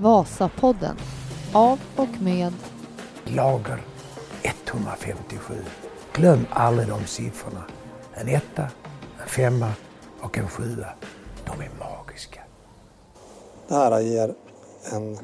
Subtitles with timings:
[0.00, 0.96] Vasapodden
[1.52, 2.52] av och med
[3.24, 3.82] Lager
[4.42, 5.54] 157.
[6.12, 7.64] Glöm aldrig de siffrorna.
[8.14, 8.62] En etta,
[9.22, 9.72] en femma
[10.20, 10.86] och en sjua.
[11.44, 12.40] De är magiska.
[13.68, 14.34] Det här ger
[14.92, 15.18] en...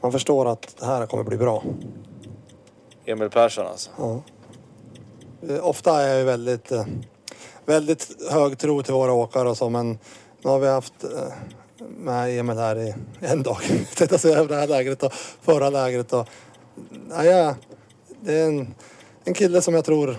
[0.00, 1.62] Man förstår att det här kommer bli bra.
[3.04, 3.90] Emil Persson alltså.
[3.98, 4.22] Ja.
[5.48, 6.86] Eh, Ofta är jag ju väldigt, eh,
[7.64, 9.98] väldigt hög tro till våra åkare och så men
[10.42, 11.32] nu har vi haft eh,
[12.00, 13.58] med Emil här i en dag.
[13.94, 15.12] Tänkte jag säga det här lägret och
[15.42, 16.28] förra lägret och...
[17.10, 17.54] Ja, ja,
[18.20, 18.74] det är en,
[19.24, 20.16] en kille som jag tror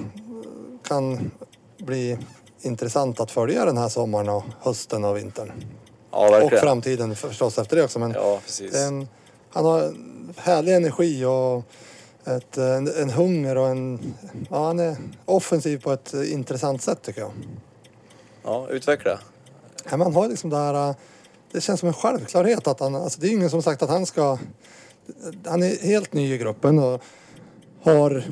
[0.87, 1.31] kan
[1.77, 2.17] bli
[2.61, 5.51] intressant att följa den här sommaren och hösten och vintern.
[6.11, 8.75] Ja, Och framtiden förstås efter det också men Ja, precis.
[8.75, 9.07] en,
[9.49, 9.93] han har
[10.37, 11.63] härlig energi och
[12.27, 14.13] ett, en, en hunger och en...
[14.49, 14.95] Ja, han är
[15.25, 17.31] offensiv på ett intressant sätt tycker jag.
[18.43, 19.19] Ja, utveckla.
[19.91, 20.95] Ja, Man har liksom det här...
[21.51, 22.95] Det känns som en självklarhet att han...
[22.95, 24.37] Alltså det är ingen som sagt att han ska...
[25.45, 27.01] Han är helt ny i gruppen och
[27.81, 28.23] har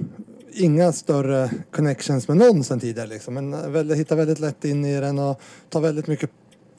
[0.54, 3.34] inga större connections med någon sen tidigare liksom.
[3.34, 6.30] Men eh, väldigt, hittar väldigt lätt in i den och tar väldigt mycket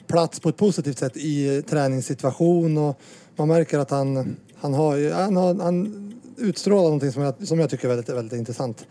[0.06, 3.00] plats på ett positivt sätt i träningssituation och
[3.36, 7.58] man märker att han, han har, ju- han, har, han utstrålar någonting som jag, som
[7.60, 8.86] jag tycker är väldigt, väldigt intressant.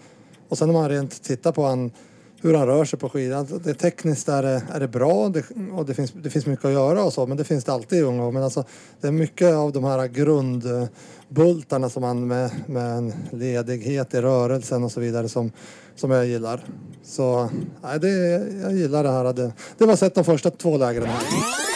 [0.49, 1.91] Och sen om man rent tittar på han,
[2.41, 3.59] hur han rör sig på skidor.
[3.63, 6.71] Det tekniskt är det, är det bra det, och det finns, det finns mycket att
[6.71, 8.63] göra och så men det finns det alltid i unga Men alltså
[9.01, 14.83] det är mycket av de här grundbultarna som man med, med en ledighet i rörelsen
[14.83, 15.51] och så vidare som,
[15.95, 16.63] som jag gillar.
[17.03, 17.49] Så
[17.83, 18.09] nej, det,
[18.61, 19.33] jag gillar det här.
[19.33, 21.68] Det, det var sett de första två lägren här.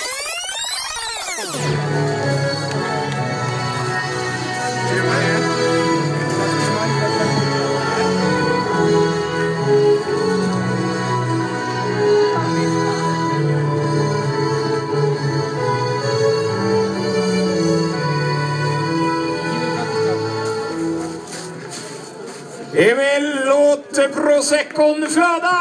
[22.76, 25.60] Emil låt proseccon flöda!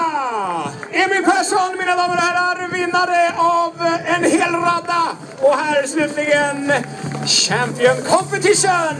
[0.93, 3.73] Emil Persson, mina damer och herrar, vinnare av
[4.05, 5.03] en hel radda.
[5.41, 6.73] Och här slutligen
[7.27, 8.97] Champion Competition!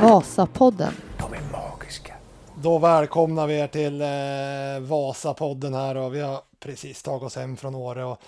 [0.00, 0.94] Vasapodden.
[1.18, 2.14] De är magiska.
[2.54, 7.56] Då välkomnar vi er till eh, Vasapodden här och vi har precis tagit oss hem
[7.56, 8.20] från Åre och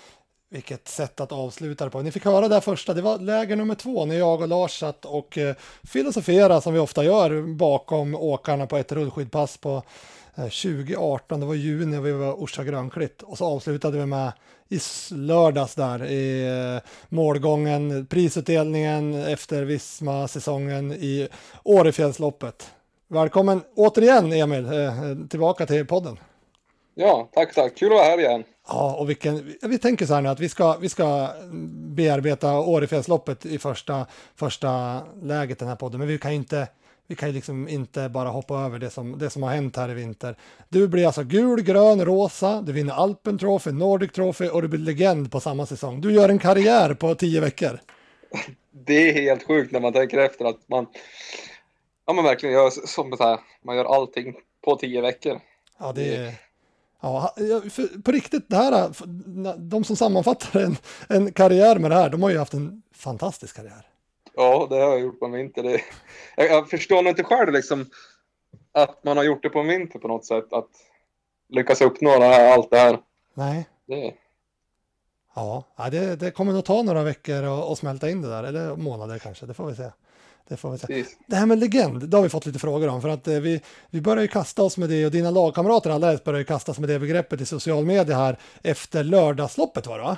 [0.55, 2.01] vilket sätt att avsluta det på.
[2.01, 4.79] Ni fick höra det här första, det var läger nummer två när jag och Lars
[4.79, 9.83] satt och eh, filosoferade som vi ofta gör bakom åkarna på ett rullskidpass på
[10.35, 14.31] eh, 2018, det var juni och vi var Orsa Grönklitt och så avslutade vi med
[14.69, 14.79] i
[15.11, 21.27] lördags där i eh, målgången, prisutdelningen efter Visma-säsongen i
[21.63, 22.71] Årefjällsloppet.
[23.07, 26.17] Välkommen återigen Emil, eh, tillbaka till podden.
[26.97, 27.75] Ja, tack, tack.
[27.75, 28.43] Kul att vara här igen.
[28.67, 31.29] Ja, och vilken, vi tänker så här nu att vi ska, vi ska
[31.95, 36.67] bearbeta Årefjällsloppet i första, första läget den här podden, men vi kan ju inte,
[37.07, 39.89] vi kan ju liksom inte bara hoppa över det som, det som har hänt här
[39.89, 40.35] i vinter.
[40.69, 44.79] Du blir alltså gul, grön, rosa, du vinner Alpen Trophy, Nordic Trophy och du blir
[44.79, 46.01] legend på samma säsong.
[46.01, 47.79] Du gör en karriär på tio veckor.
[48.71, 50.87] Det är helt sjukt när man tänker efter att man,
[52.07, 54.35] ja men verkligen gör som så här, man gör allting
[54.65, 55.39] på tio veckor.
[55.79, 56.44] Ja, det är...
[57.01, 57.35] Ja,
[58.03, 58.89] på riktigt, det här,
[59.57, 60.77] de som sammanfattar en,
[61.09, 63.87] en karriär med det här, de har ju haft en fantastisk karriär.
[64.35, 65.63] Ja, det har jag gjort på en vinter.
[65.63, 65.81] Det,
[66.35, 67.85] jag, jag förstår nog inte själv liksom
[68.71, 70.53] att man har gjort det på en vinter på något sätt.
[70.53, 70.69] Att
[71.49, 72.99] lyckas uppnå det här, allt det här.
[73.33, 73.69] Nej.
[73.87, 74.13] Det,
[75.35, 79.19] Ja, det, det kommer nog ta några veckor att smälta in det där, eller månader
[79.19, 79.91] kanske, det får vi se.
[80.47, 81.17] Det, får vi precis.
[81.27, 83.61] det här med legend, det har vi fått lite frågor om, för att eh, vi,
[83.89, 86.89] vi börjar ju kasta oss med det, och dina lagkamrater alla börjar ju kastas med
[86.89, 90.17] det begreppet i social media här efter lördagsloppet var det va?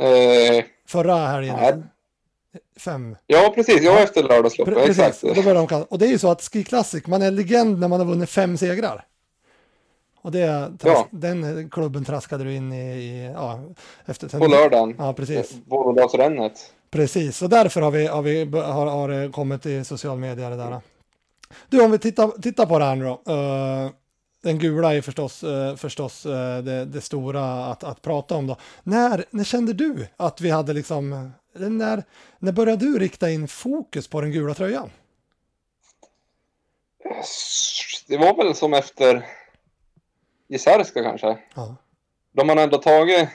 [0.00, 1.56] Eh, Förra helgen.
[1.60, 1.74] Nej.
[2.78, 3.16] Fem.
[3.26, 3.82] ja, precis.
[3.82, 4.74] Jag var efter lördagsloppet.
[4.74, 4.96] Pre- Exakt.
[5.20, 7.30] Precis, och, då börjar de och det är ju så att Ski Classic, man är
[7.30, 9.04] legend när man har vunnit fem segrar.
[10.20, 11.08] Och det, Ja.
[11.10, 13.60] den klubben traskade du in i, i ja,
[14.06, 14.38] efter...
[14.38, 14.94] På lördagen.
[14.98, 15.56] Ja, precis.
[15.66, 16.52] Vålådalsrännet.
[16.90, 20.56] Precis, så därför har, vi, har, vi, har, har det kommit i social media det
[20.56, 20.80] där.
[21.68, 23.32] Du, om vi tittar, tittar på det här nu då.
[23.32, 23.90] Eh,
[24.42, 28.56] den gula är förstås, eh, förstås eh, det, det stora att, att prata om då.
[28.82, 32.04] När, när kände du att vi hade liksom, när,
[32.38, 34.90] när började du rikta in fokus på den gula tröjan?
[38.08, 39.26] Det var väl som efter
[40.48, 41.38] Gisärska kanske.
[41.54, 41.76] Ja.
[42.32, 43.28] De har ändå tagit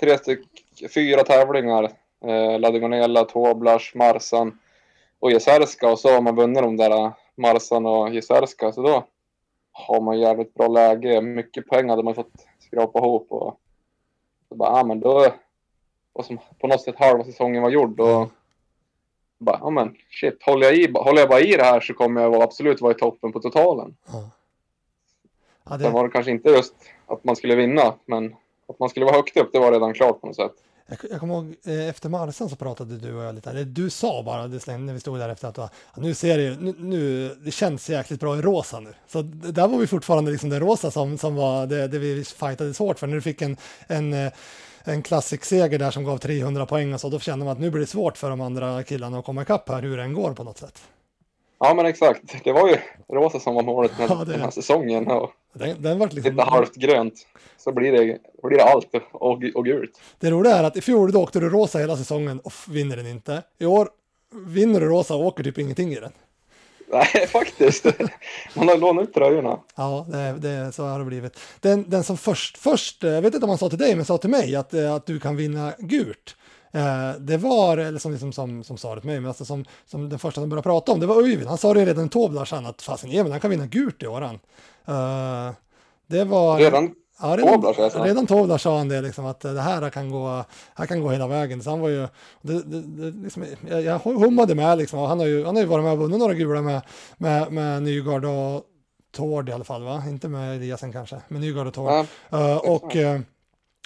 [0.00, 0.46] tre styck,
[0.94, 2.03] fyra tävlingar.
[2.26, 4.58] Eh, Ladigonella, Toblach, Marsan
[5.18, 5.90] och Gisärska.
[5.90, 8.72] Och så har man vunnit de där eh, Marsan och Gisärska.
[8.72, 9.04] Så då
[9.72, 11.20] har man jävligt bra läge.
[11.20, 13.26] Mycket pengar hade man fått skrapa ihop.
[13.32, 13.60] Och
[14.48, 15.32] så bara, ja men då,
[16.12, 18.00] och som på något sätt halva säsongen var gjord.
[18.00, 18.28] Och
[19.38, 22.22] bara, ja men shit, håller jag, i, håller jag bara i det här så kommer
[22.22, 23.96] jag absolut vara i toppen på totalen.
[24.06, 24.30] Ja.
[25.64, 26.74] Ja, Sen det, var det kanske inte just
[27.06, 28.36] att man skulle vinna, men
[28.68, 30.52] att man skulle vara högt upp, det var redan klart på något sätt.
[30.88, 33.90] Jag, jag kommer ihåg eh, efter Marsan så pratade du och jag lite, eller du
[33.90, 36.56] sa bara det släng- när vi stod där efter att ja, nu ser det ju,
[36.60, 38.94] nu, nu, det känns jäkligt bra i rosa nu.
[39.06, 42.74] Så där var vi fortfarande liksom det rosa som, som var det, det vi fightade
[42.74, 43.06] svårt för.
[43.06, 44.32] När du fick en, en, eh,
[44.84, 47.80] en klassikseger där som gav 300 poäng och så, då kände man att nu blir
[47.80, 50.58] det svårt för de andra killarna att komma ikapp här hur den går på något
[50.58, 50.82] sätt.
[51.60, 52.76] Ja men exakt, det var ju
[53.12, 55.06] rosa som var målet den, Ja, det- den här säsongen.
[55.10, 57.26] Och Den, den var liksom, lite halvt grönt.
[57.56, 60.00] Så blir det, blir det allt och, och gult.
[60.20, 63.06] Det roliga är att i fjol då åkte du rosa hela säsongen och vinner den
[63.06, 63.42] inte.
[63.58, 63.88] I år
[64.46, 66.12] vinner du rosa och åker typ ingenting i den.
[66.88, 67.86] Nej, faktiskt.
[68.54, 69.58] Man har lånat ut tröjorna.
[69.76, 71.38] Ja, det, det, så har det blivit.
[71.60, 74.18] Den, den som först, först, jag vet inte om han sa till dig, men sa
[74.18, 76.36] till mig att, eh, att du kan vinna gult.
[76.74, 79.64] Eh, Det var, eller som, liksom, som, som sa det till mig, men alltså som,
[79.86, 81.48] som den första som började prata om, det var Öyvind.
[81.48, 84.20] Han sa det redan i Toblarsson att fasen Emil, han kan vinna gult i år
[84.20, 84.34] han.
[84.86, 85.54] Eh,
[86.06, 86.58] Det var...
[86.58, 88.06] Redan Ja, Toblar, säger jag.
[88.06, 90.44] redan Toblar sa han det, liksom, att det här kan gå,
[90.74, 91.62] här kan gå hela vägen.
[91.62, 92.08] Så han var ju,
[92.42, 95.62] det, det, det, liksom, jag, jag hummade med, liksom, och han, har ju, han har
[95.62, 96.80] ju varit med och vunnit några gula med,
[97.16, 98.62] med, med Nygard och
[99.16, 100.02] Tord i alla fall, va?
[100.08, 101.90] Inte med Eliasen kanske, men Nygard och Tord.
[101.90, 103.20] Ja, Eh, och eh,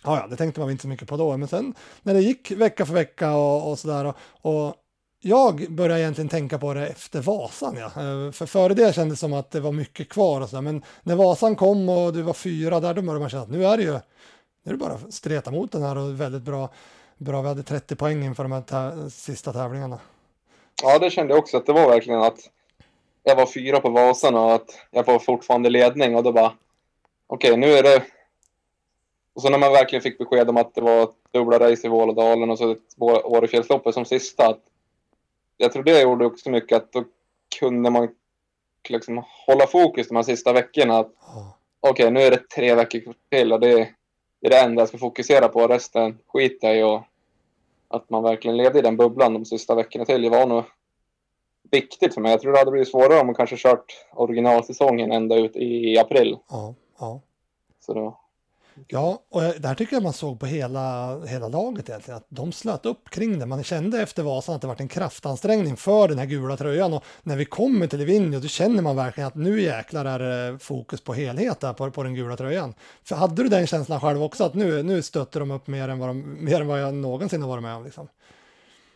[0.05, 2.50] ja, ja, det tänkte man inte så mycket på då, men sen när det gick
[2.50, 4.75] vecka för vecka och, och sådär och, och
[5.21, 7.87] jag började egentligen tänka på det efter Vasan, ja.
[7.87, 10.62] Eh, för före det kändes det som att det var mycket kvar och så där,
[10.62, 13.65] men när Vasan kom och du var fyra där, då började man känna att nu
[13.67, 14.00] är det ju, nu
[14.65, 16.69] är det bara att streta mot den här och väldigt bra,
[17.19, 19.99] bra, vi hade 30 poäng inför de här tä- sista tävlingarna.
[20.83, 22.39] ja, det kände jag också att det var verkligen att
[23.23, 26.53] jag var fyra på Vasan och att jag var fortfarande ledning och då bara
[27.27, 28.03] okej, nu är det
[29.38, 32.50] och så när man verkligen fick besked om att det var dubbla race i Vålådalen
[32.50, 32.76] och så
[33.25, 34.49] Årefjällsloppet som sista.
[34.49, 34.62] Att
[35.56, 37.05] jag tror det gjorde också mycket att då
[37.58, 38.08] kunde man
[38.88, 40.99] liksom hålla fokus de här sista veckorna.
[40.99, 41.12] Att
[41.81, 43.75] okej, nu är det tre veckor till och det,
[44.40, 45.67] det är det enda jag ska fokusera på.
[45.67, 47.02] Resten skiter jag i och
[47.88, 50.23] att man verkligen levde i den bubblan de sista veckorna till.
[50.23, 50.64] Det var nog
[51.70, 52.31] viktigt för mig.
[52.31, 56.38] Jag tror det hade blivit svårare om man kanske kört originalsäsongen ända ut i april.
[56.49, 57.20] ja, ja.
[57.81, 58.19] Så då,
[58.87, 62.53] Ja, och det här tycker jag man såg på hela, hela laget egentligen, att de
[62.53, 63.47] slöt upp kring det.
[63.47, 67.05] Man kände efter Vasan att det varit en kraftansträngning för den här gula tröjan och
[67.23, 71.01] när vi kommer till Livigno då känner man verkligen att nu jäklar är det fokus
[71.01, 72.75] på helhet där på, på den gula tröjan.
[73.05, 75.99] För hade du den känslan själv också att nu, nu stötte de upp mer än
[75.99, 78.09] vad, de, mer än vad jag någonsin har varit med om liksom?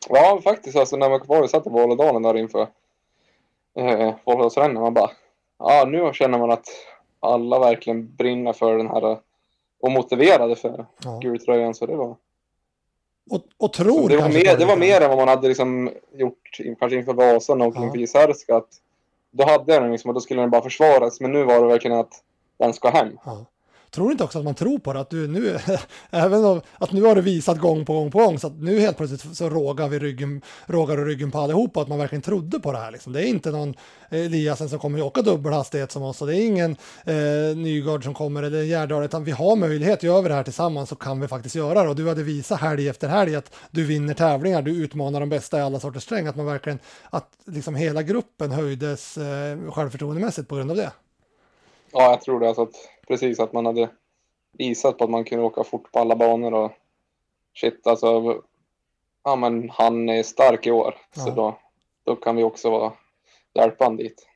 [0.08, 0.76] Ja, faktiskt.
[0.76, 2.66] Alltså, när man var och satt i Vålådalen där inför
[3.78, 5.10] eh, Vålådalsrennen, man bara...
[5.58, 6.66] Ja, nu känner man att
[7.20, 9.18] alla verkligen brinner för den här
[9.82, 11.18] och motiverade för Ja.
[11.22, 11.74] gultröjan.
[11.74, 12.16] Så det var,
[13.30, 16.58] Och, och tror det var, mer, det var mer än vad man hade liksom gjort
[16.78, 17.84] kanske inför Vasan och Ja.
[17.84, 18.62] inför Jizerska.
[19.30, 21.20] Då hade jag den liksom och då skulle den bara försvaras.
[21.20, 22.22] Men nu var det verkligen att
[22.58, 23.18] den ska hem.
[23.24, 23.44] Ja.
[23.94, 25.00] Tror du inte också att man tror på det?
[25.00, 25.58] Att du nu,
[26.10, 28.80] även om, att nu har du visat gång på gång på gång, så att nu
[28.80, 32.60] helt plötsligt så rågar vi ryggen, rågar du ryggen på allihopa, att man verkligen trodde
[32.60, 32.90] på det här.
[32.90, 33.12] Liksom.
[33.12, 33.74] Det är inte någon
[34.10, 38.04] eh, Eliasen som kommer att åka dubbelhastighet som oss, och det är ingen eh, Nygard
[38.04, 41.20] som kommer, eller Gärdal, utan vi har möjlighet Gör vi det här tillsammans, så kan
[41.20, 41.88] vi faktiskt göra det.
[41.88, 45.58] Och du hade visat helg efter helg att du vinner tävlingar, du utmanar de bästa
[45.58, 46.78] i alla sorters sträng, att man verkligen,
[47.10, 50.90] att liksom hela gruppen höjdes eh, självförtroendemässigt på grund av det.
[51.92, 52.48] Ja, jag tror det.
[52.48, 52.74] Alltså att,
[53.08, 53.88] precis att man hade
[54.58, 56.70] visat på att man kunde åka fort på alla banor och
[57.54, 58.40] shit alltså.
[59.24, 60.94] Ja, men han är stark i år.
[61.16, 61.34] Så Ja.
[61.34, 61.58] då,
[62.04, 62.92] då kan vi också vara
[63.54, 64.26] hjälpande dit.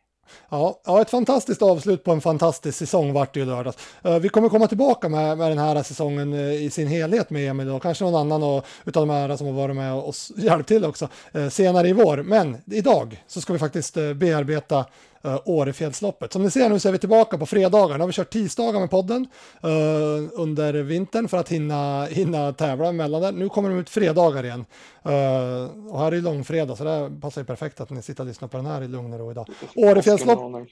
[0.49, 3.77] Ja, ja, ett fantastiskt avslut på en fantastisk säsong vart det ju lördags.
[4.05, 7.51] Eh, vi kommer komma tillbaka med, med den här säsongen eh, i sin helhet med
[7.51, 10.69] Emil och kanske någon annan och, utav de här som har varit med och hjälpt
[10.69, 12.17] till också eh, senare i vår.
[12.17, 14.85] Men idag så ska vi faktiskt bearbeta
[15.27, 16.33] uh, Årefjällsloppet.
[16.33, 17.95] Som ni ser nu så är vi tillbaka på fredagar.
[17.95, 19.27] Nu har vi kört tisdagar med podden
[19.63, 23.33] eh, under vintern för att hinna, hinna tävla emellan där.
[23.33, 24.65] Nu kommer de ut fredagar igen.
[25.05, 28.27] Eh, och här är ju långfredag så det passar ju perfekt att ni sitter och
[28.27, 29.49] lyssnar på den här i lugn och ro idag.
[29.77, 30.67] Årefjällslopp,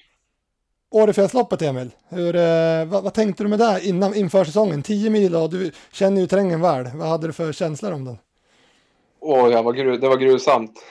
[0.90, 4.82] Årefjällsloppet Emil, hur, eh, vad, vad tänkte du med det innan, inför säsongen?
[4.82, 6.86] 10 mil och du känner ju terrängen väl.
[6.94, 8.18] Vad hade du för känslor om den?
[9.20, 10.84] Åh, jag var gru, det var grusamt.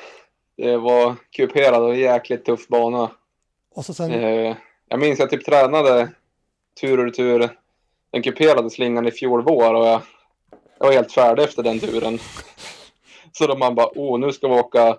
[0.58, 3.12] Det var kuperad och jäkligt tuff bana.
[3.76, 4.56] Och så sen, eh,
[4.88, 6.12] jag minns jag typ tränade
[6.82, 7.50] tur och retur
[8.12, 10.02] den kuperade slingan i fjol vår och jag,
[10.80, 12.20] jag var helt färdig efter den turen.
[13.32, 14.98] Så då man bara, åh, nu ska vi åka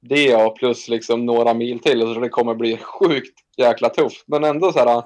[0.00, 4.24] det och plus liksom några mil till så det kommer bli sjukt jäkla tufft.
[4.26, 5.02] Men ändå så här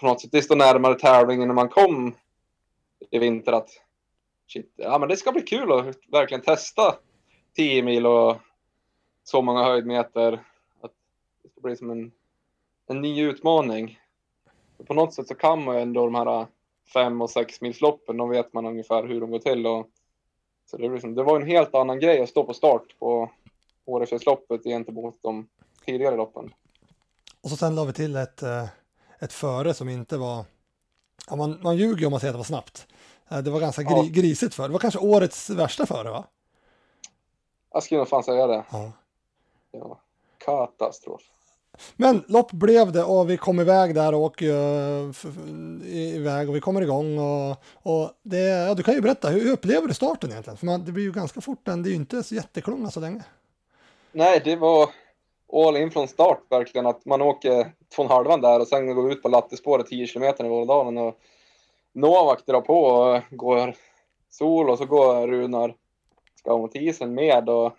[0.00, 2.14] på något sätt desto närmare tävlingen när man kom
[3.10, 3.68] i vinter att
[4.48, 6.94] shit, ja men det ska bli kul att verkligen testa
[7.56, 8.36] 10 mil och
[9.24, 10.40] så många höjdmeter.
[11.66, 12.12] Bli som en,
[12.86, 13.98] en ny utmaning.
[14.86, 16.46] På något sätt så kan man ju ändå de här
[16.92, 19.66] fem och sex milsloppen, då vet man ungefär hur de går till.
[19.66, 19.86] Och,
[20.70, 23.30] så det, var liksom, det var en helt annan grej att stå på start på
[23.84, 25.48] Årefjällsloppet gentemot de
[25.86, 26.54] tidigare loppen.
[27.40, 28.68] Och så sen la vi till ett, eh,
[29.20, 30.44] ett före som inte var...
[31.30, 32.86] Ja, man, man ljuger om man säger att det var snabbt.
[33.30, 34.02] Eh, Det var ganska gri, Ja.
[34.10, 34.62] grisigt för.
[34.62, 36.24] Det var kanske årets värsta före va?
[37.72, 38.64] Jag skulle nog fan säga det.
[38.70, 38.92] Ja.
[39.70, 39.98] Var
[40.38, 41.22] katastrof.
[41.96, 46.60] Men lopp blev det och vi kom iväg där och eh, åker iväg och vi
[46.60, 50.56] kommer igång och, och det, ja, du kan ju berätta, hur, upplever du starten egentligen?
[50.56, 53.00] För man, det blir ju ganska fort, den, det är ju inte så jätteklunga så
[53.00, 53.22] länge.
[54.12, 54.88] Nej, det var
[55.52, 56.86] all in från start verkligen.
[56.86, 60.44] Att man åker två och halvan där och sen går ut på lattespåret 10 kilometer
[60.44, 61.18] i Vålådalen och
[61.92, 63.74] Novak drar på och går
[64.30, 65.74] sol och så går Runar
[66.46, 67.72] ska mot isen med och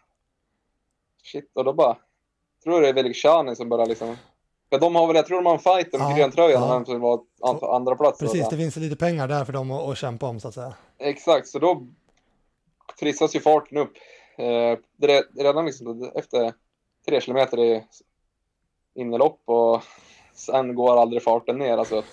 [1.23, 1.97] shit och då bara
[2.67, 4.15] tror det är Velikshani som börjar liksom
[4.69, 6.73] för de har väl, jag tror de har en fight om Ja, gröntröjan ja.
[6.73, 8.19] vem som var an- andra plats.
[8.19, 10.73] Precis, det finns lite pengar där för dem att, att kämpa om så att säga.
[10.97, 11.87] Exakt, så då
[12.99, 13.93] trissas ju farten upp.
[14.37, 16.53] Eh, det är redan liksom efter
[17.07, 17.83] tre kilometer i
[18.95, 19.81] innelopp och
[20.33, 21.77] sen går aldrig farten ner.
[21.77, 22.03] Alltså,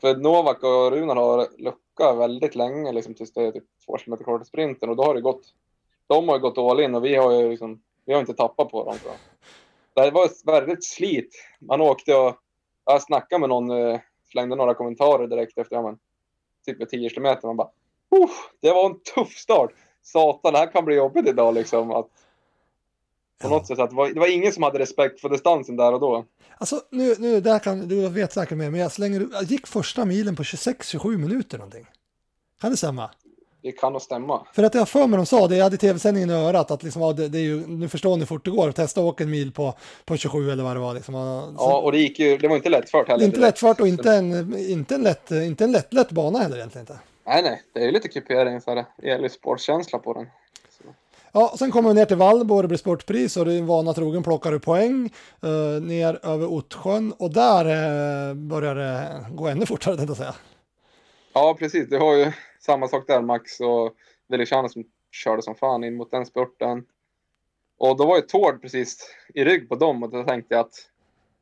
[0.00, 4.24] för Novak och Runar har luckat väldigt länge liksom, tills det är typ två kilometer
[4.24, 5.42] kvar till sprinten och då har det gått.
[6.06, 8.70] De har ju gått all in och vi har ju liksom, vi har inte tappat
[8.70, 8.94] på dem.
[9.02, 9.08] Så.
[9.94, 11.34] Det var ett väldigt slit.
[11.60, 12.36] Man åkte och
[12.84, 15.98] jag snackade med någon, eh, slängde några kommentarer direkt efter, ja men,
[16.66, 17.46] typ med 10 kilometer.
[17.46, 17.70] Man bara,
[18.24, 19.70] "Uff, det var en tuff start.
[20.02, 21.90] Satan, det här kan bli jobbigt idag liksom.
[21.90, 22.08] Att,
[23.42, 25.92] på något sätt, att det, var, det var ingen som hade respekt för distansen där
[25.92, 26.24] och då.
[26.58, 30.04] Alltså nu, nu där kan du vet säkert mer, men jag slänger jag gick första
[30.04, 31.86] milen på 26-27 minuter någonting.
[32.60, 33.10] Kan det stämma?
[33.62, 34.46] Det kan nog stämma.
[34.52, 36.82] För att jag har för mig de sa det, jag hade tv-sändningen i örat, att
[36.82, 39.06] liksom, ja, det, det är ju, nu förstår ni hur fort det går, testa att
[39.06, 39.74] åka en mil på,
[40.04, 40.94] på 27 eller vad det var.
[40.94, 41.14] Liksom.
[41.14, 43.24] Och, så, Ja, och det gick ju, det var inte lättfört det heller.
[43.24, 43.62] inte direkt.
[43.62, 46.98] lättfart och inte en, inte en, lätt, inte en lätt, lätt bana heller egentligen inte.
[47.26, 50.26] Nej, nej, det är ju lite kupering så här, elsportkänsla på den.
[51.32, 53.92] Ja, och sen kommer vi ner till Vallbo, det blir sportpris och det är vana
[53.94, 55.10] trogen plockar du poäng
[55.42, 60.34] eh, ner över Ottsjön och där eh, börjar det gå ännu fortare tänkte jag säga.
[61.32, 61.88] Ja, precis.
[61.88, 62.32] Det var ju
[62.70, 63.94] samma sak där, Max och
[64.28, 66.86] Velikshani som körde som fan in mot den spurten.
[67.78, 70.74] Och då var ju Tord precis i rygg på dem och då tänkte jag att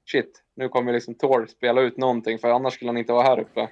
[0.06, 3.38] shit, nu kommer liksom Tord spela ut någonting för annars skulle han inte vara här
[3.38, 3.68] uppe.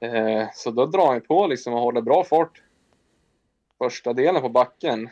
[0.00, 2.62] Eh, så då drar han ju på liksom och håller bra fart
[3.78, 5.08] första delen på backen.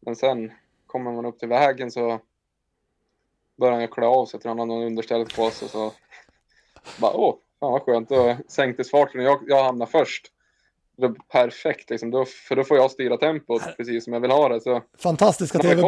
[0.00, 0.52] Men sen
[0.86, 2.20] kommer man upp till vägen så
[3.56, 4.36] börjar han klä av sig.
[4.36, 5.68] Jag tror han har någon understället på sig.
[5.68, 5.92] Så
[7.00, 8.08] bara, åh, fan vad skönt.
[8.08, 10.32] Då sänktes farten och jag, jag hamnade först.
[11.32, 12.10] Perfekt liksom.
[12.10, 14.60] Då, för då får jag styra tempot precis som jag vill ha det.
[14.60, 15.82] Så Fantastiska Ja, tv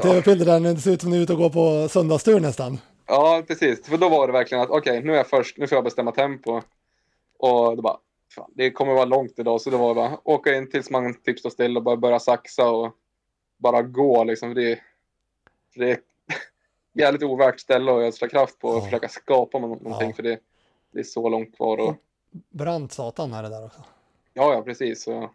[0.00, 2.78] tv-bilder där när det ser ut som ni är ute och går på söndagstur nästan.
[3.06, 3.86] Ja, precis.
[3.86, 6.12] För då var det verkligen att okej, nu är jag först, nu får jag bestämma
[6.12, 6.60] tempo.
[7.38, 7.96] Och då bara,
[8.34, 9.60] fan, det kommer vara långt idag.
[9.60, 12.18] Så då var det bara åka in tills man typ står still och bara börja
[12.18, 12.92] saxa och
[13.58, 14.48] bara gå liksom.
[14.54, 14.78] För det,
[15.74, 15.98] för det är
[16.98, 18.80] jävligt ovärt ställe att ödsla kraft på och Ja.
[18.84, 20.08] försöka skapa nå- någonting.
[20.08, 20.14] Ja.
[20.16, 20.38] För det,
[20.92, 21.78] det är så långt kvar.
[21.78, 21.94] Och,
[22.50, 23.80] Brant satan är det där också.
[24.34, 25.02] ja, ja, precis.
[25.02, 25.30] Så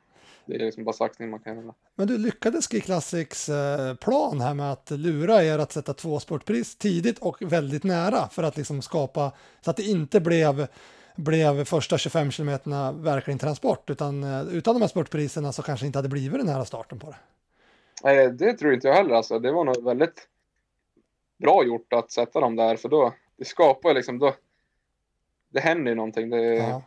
[0.45, 1.73] det är liksom bara saxning man kan göra.
[1.95, 6.19] Men du lyckades Ski Classics eh, plan här med att lura er att sätta två
[6.19, 9.31] sportpris tidigt och väldigt nära för att liksom skapa
[9.61, 10.67] så att det inte blev
[11.15, 15.97] blev första 25 kilometerna verkligen transport utan eh, utan de här sportpriserna så kanske inte
[15.97, 17.17] hade blivit den här starten på det.
[18.03, 19.15] Nej, det tror inte jag heller.
[19.15, 19.39] Alltså.
[19.39, 20.27] Det var nog väldigt
[21.39, 22.75] bra gjort att sätta dem där.
[22.75, 24.33] För då, det skapar liksom, då,
[25.49, 26.29] det händer ju någonting.
[26.29, 26.81] Det, Ja.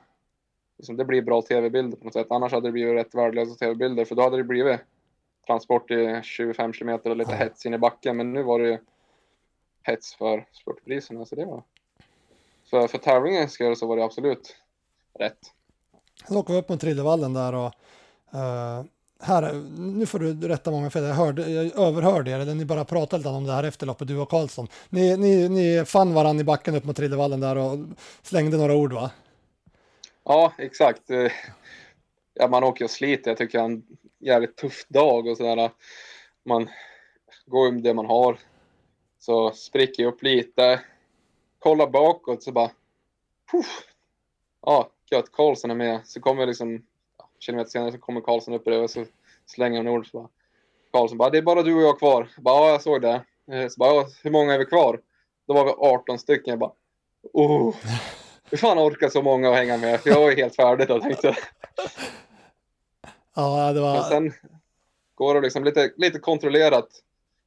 [0.78, 2.26] Liksom, det blir bra tv-bilder på något sätt.
[2.30, 4.04] Annars hade det blivit rätt värdelösa tv-bilder.
[4.04, 4.80] För då hade det blivit
[5.46, 7.36] transport i 25 kilometer och lite Ja.
[7.36, 8.16] hets in i backen.
[8.16, 8.78] Men nu var det ju
[9.82, 11.24] hets för spurtpriserna.
[11.26, 11.62] Så det var...
[12.70, 14.56] För, för tävlingens skull så var det absolut
[15.18, 15.38] rätt.
[16.28, 17.72] Sen åker vi upp mot Trillevallen där och
[18.34, 18.84] eh,
[19.20, 22.84] här, nu får du rätta många fel, jag, hörde, jag överhörde er, eller ni bara
[22.84, 24.68] pratade lite om det här efter loppet, du och Karlsson.
[24.90, 27.78] Ni, ni, ni fann varandra i backen upp mot Trillevallen där och
[28.22, 29.10] slängde några ord va?
[30.24, 31.10] Ja, exakt.
[31.10, 31.32] Eh,
[32.34, 33.30] ja, man åker och sliter.
[33.30, 33.86] Jag tycker det är en
[34.18, 35.70] jävligt tuff dag och sådär.
[36.44, 36.70] Man
[37.46, 38.38] går med det man har.
[39.18, 40.80] Så spricker jag upp lite.
[41.58, 42.70] Kollar bakåt så bara...
[43.52, 43.86] Puff.
[44.66, 45.32] Ja, gött.
[45.32, 46.00] Karlsson är med.
[46.04, 46.86] Så kommer liksom...
[47.18, 49.04] ja, Kilometer senare så kommer Karlsson upp bredvid så
[49.46, 50.10] slänger han ord.
[50.10, 50.28] Så bara,
[50.92, 52.28] Karlsson bara, det är bara du och jag kvar.
[52.34, 53.24] Jag bara, ja, jag såg det.
[53.52, 55.00] Eh, så bara, ja, hur många är vi kvar?
[55.46, 56.50] Då var vi 18 stycken.
[56.50, 56.72] Jag bara,
[57.32, 57.74] oh.
[58.54, 60.00] Hur fan orkar så många att hänga med?
[60.00, 61.36] För jag var ju helt färdig då tänkte jag.
[63.34, 64.02] Ja, det Men var...
[64.02, 64.32] sen
[65.14, 66.88] går det liksom lite, lite kontrollerat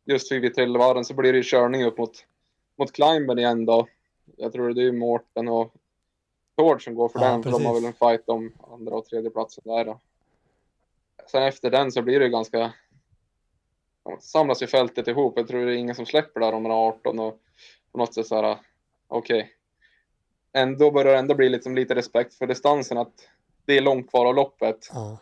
[0.06, 2.26] just vid Trillevarren så blir det ju körning upp mot,
[2.78, 3.88] mot Climben igen då.
[4.38, 5.74] Jag tror det är Mårten och
[6.58, 7.44] Tord som går för Ja, den.
[7.44, 7.84] För de har precis.
[7.84, 10.00] väl en fight om andra och tredje platsen där då.
[11.32, 12.74] Sen efter den så blir det ganska
[14.20, 15.34] samlas ju fältet ihop.
[15.38, 17.40] Jag tror det är ingen som släpper där om några 18 och
[17.92, 18.58] på något sätt så här
[19.08, 19.54] okej.
[20.58, 23.14] Ändå börjar det ändå bli liksom lite respekt för distansen att
[23.66, 24.90] det är långt kvar av loppet.
[24.94, 25.18] Ja.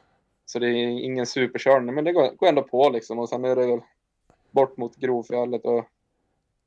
[0.46, 3.20] Så det är ingen superkörning, men det går, går ändå på liksom.
[3.20, 3.82] Och sen är det väl
[4.52, 5.86] bort mot Grovfjället och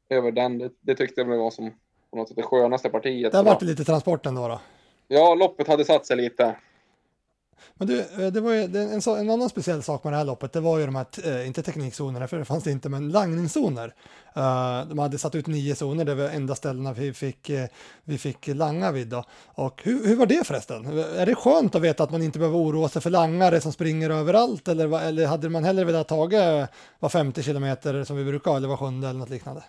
[0.09, 0.59] över den.
[0.59, 1.71] Det, det tyckte jag var som
[2.11, 3.33] på något sätt det skönaste partiet.
[3.33, 4.61] Där vart det lite transport ändå då.
[5.09, 6.57] Ja, loppet hade satt sig lite.
[7.75, 10.53] Men du, eh, det var ju en, en annan speciell sak med det här loppet,
[10.53, 13.95] det var ju de här, eh, inte teknikzonerna, för det fanns det inte, men langningszoner.
[14.37, 17.51] Eh, de hade satt ut nio zoner, det var enda ställena vi fick,
[18.05, 19.25] vi fick langa vid då.
[19.47, 20.99] Och hur, hur var det förresten?
[20.99, 24.11] Är det skönt att veta att man inte behöver oroa sig för langare som springer
[24.11, 28.69] överallt, eller, eller hade man hellre velat tagit var 50 kilometer som vi brukar eller
[28.69, 29.63] var sjunde eller något liknande?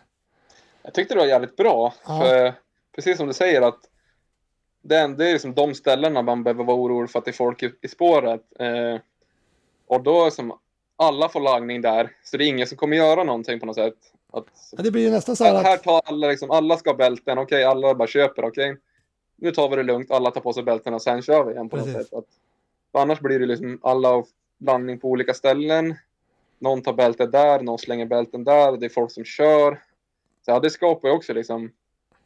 [0.83, 1.93] Jag tyckte det var jävligt bra.
[2.07, 2.21] Ja.
[2.21, 2.53] För,
[2.95, 3.79] precis som du säger att
[4.89, 7.63] den, det är liksom de ställena man behöver vara orolig för att det är folk
[7.63, 8.41] i, i spåret.
[8.59, 8.99] Eh,
[9.87, 10.59] och då är som
[10.95, 13.95] alla får lagning där, så det är ingen som kommer göra någonting på något sätt.
[14.33, 16.77] Att, Ja, Det blir ju nästan så här här, här att, tar alla, liksom, alla
[16.77, 18.77] ska ha bälten, okej, alla bara köper, okej.
[19.35, 21.69] Nu tar vi det lugnt, alla tar på sig bälten och sen kör vi igen
[21.69, 21.93] på Precis.
[21.93, 22.13] något sätt.
[22.13, 22.25] Att,
[23.01, 24.23] annars blir det liksom alla
[24.59, 25.95] landning på olika ställen.
[26.59, 29.81] Någon tar bältet där, någon slänger bälten där, det är folk som kör.
[30.45, 31.71] Så ja, det skapar ju också liksom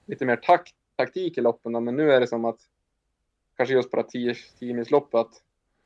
[0.05, 2.59] lite mer takt, taktik i loppen, då, men nu är det som att
[3.57, 5.41] kanske just på det 10 milsloppet att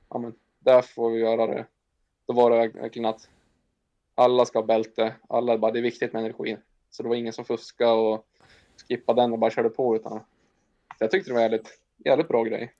[0.10, 1.66] ja, men där får vi göra det.
[2.28, 3.30] Då var det verkligen att
[4.16, 6.58] alla ska ha bälte, alla bara det är viktigt med energin.
[6.90, 8.26] Så det var ingen som fuskade och
[8.88, 10.20] skippade den och bara körde på utan
[10.98, 12.74] så jag tyckte det var jävligt, jävligt bra grej.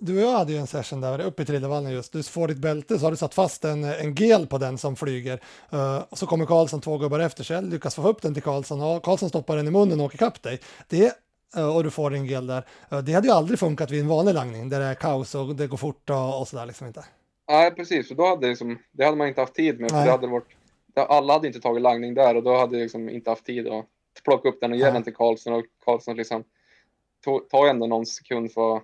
[0.00, 2.12] du och jag hade ju en session där uppe i Trillevallen just.
[2.12, 4.96] Du får ditt bälte så har du satt fast en, en gel på den som
[4.96, 5.40] flyger.
[5.72, 8.82] Uh, och så kommer Karlsson två gubbar efter sig, lyckas få upp den till Karlsson
[8.82, 10.60] och Karlsson stoppar den i munnen och åker kapp dig.
[10.88, 11.25] Det,
[11.62, 12.64] och du får en gel där.
[12.90, 15.56] Eh, det hade ju aldrig funkat vid en vanlig langning där det är kaos och
[15.56, 17.04] det går fort och, och sådär liksom inte.
[17.48, 19.90] Nej precis, för då hade liksom, det hade man inte haft tid med.
[19.90, 20.06] För Nej.
[20.06, 20.56] det hade varit,
[20.94, 23.86] alla hade inte tagit langning där och då hade jag liksom inte haft tid att
[24.24, 24.92] plocka upp den och ge Nej.
[24.92, 26.44] den till Karlsson och Karlsson liksom
[27.24, 28.82] tog, tar ju ändå någon sekund för att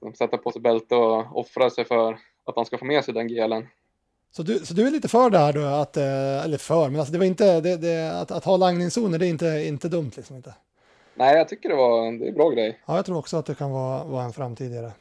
[0.00, 2.12] liksom, sätta på sig bälte och offra sig för
[2.44, 3.66] att han ska få med sig den gelen.
[4.30, 7.00] Så du, så du är lite för det här då, att, eh, eller för, men
[7.00, 10.10] alltså det var inte, det, det, att, att ha langningszoner det är inte, inte dumt
[10.16, 10.54] liksom inte.
[11.18, 12.80] Nej, jag tycker det var det är en bra grej.
[12.86, 14.92] Ja, jag tror också att det kan vara, vara en framtid i det.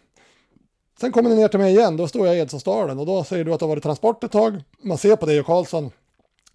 [0.99, 3.45] Sen kommer ni ner till mig igen, då står jag i Edsåsdalen och då säger
[3.45, 4.63] du att det har varit transport ett tag.
[4.81, 5.91] Man ser på dig och Karlsson,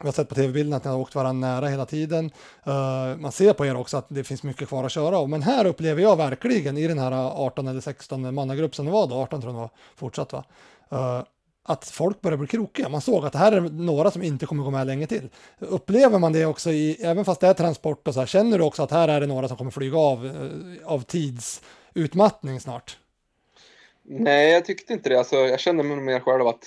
[0.01, 2.25] vi har sett på tv-bilden att ni har åkt varandra nära hela tiden.
[2.67, 5.29] Uh, man ser på er också att det finns mycket kvar att köra av.
[5.29, 9.07] Men här upplever jag verkligen i den här 18 eller 16 mannagrupp som det var
[9.07, 10.45] då, 18 tror jag det var, fortsatt va.
[10.93, 11.23] Uh,
[11.63, 12.89] att folk börjar bli krokiga.
[12.89, 15.29] Man såg att det här är några som inte kommer gå med länge till.
[15.59, 18.65] Upplever man det också i, även fast det är transport och så här, känner du
[18.65, 22.99] också att här är det några som kommer flyga av eh, av tidsutmattning snart?
[24.03, 25.19] Nej, jag tyckte inte det.
[25.19, 26.65] Alltså, jag kände mig mer själv att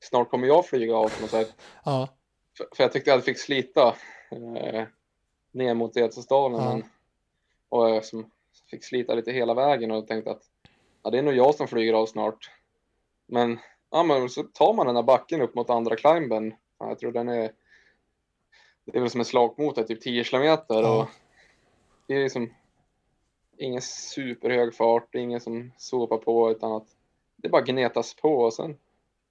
[0.00, 1.54] snart kommer jag flyga av på något sätt.
[1.84, 2.08] Ja,
[2.56, 3.94] För, för jag tyckte jag fick slita
[4.30, 4.84] eh,
[5.52, 6.78] ner mot Edsåsdalen.
[6.78, 6.88] Ja.
[7.68, 8.30] Och jag som
[8.70, 10.42] fick slita lite hela vägen och tänkte att
[11.02, 12.50] ja, det är nog jag som flyger av snart.
[13.26, 13.58] Men,
[13.90, 16.54] ja, men så tar man den här backen upp mot andra climben.
[16.78, 17.52] Ja, jag tror den är
[18.84, 20.90] det är väl som en slagmotor, typ 10 kilometer.
[20.90, 21.06] Och
[22.06, 22.50] det är liksom
[23.58, 26.86] ingen superhög fart, det är ingen som sopar på utan att
[27.36, 28.76] det bara gnetas på och sen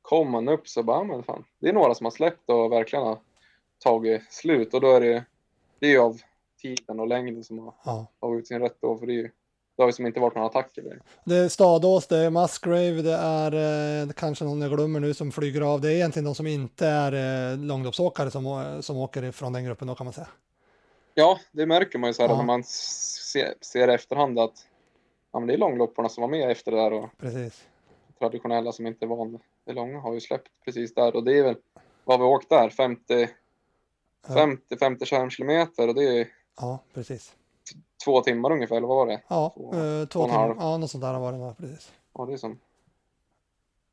[0.02, 3.06] kommer man upp så bara, men fan, det är några som har släppt och verkligen
[3.06, 3.20] har
[3.80, 5.26] tagit slut och då är det,
[5.80, 6.22] det är ju av
[6.62, 8.08] tiden och längden som har ja.
[8.20, 9.32] tagit ut sin rätt då, för det, är ju,
[9.78, 11.00] det har ju som inte varit några attacker.
[11.24, 15.32] Det är Stadås, det är Musgrave, det är eh, kanske någon jag glömmer nu som
[15.32, 15.82] flyger av.
[15.82, 19.88] Det är egentligen de som inte är eh, långloppsåkare som, som åker ifrån den gruppen
[19.88, 20.28] då kan man säga.
[21.14, 22.38] Ja, det märker man ju så här Ja.
[22.38, 24.54] när man ser, ser i efterhand att
[25.34, 27.66] ja, men det är långlopparna som var med efter det där och Precis.
[28.20, 31.44] traditionella som inte är van det långa har ju släppt precis där och det är
[31.44, 31.56] väl
[32.06, 33.30] vad vi åkt där, 50
[34.30, 34.36] Ja.
[34.70, 37.36] 50-55 kilometer och det är Ja, precis.
[38.06, 39.22] Två timmar ungefär, eller vad var det?
[39.28, 40.40] Ja, Två- eh, två timmar.
[40.40, 40.56] halv.
[40.60, 41.92] Ja, något sånt där var det precis.
[42.14, 42.60] Ja, det är som...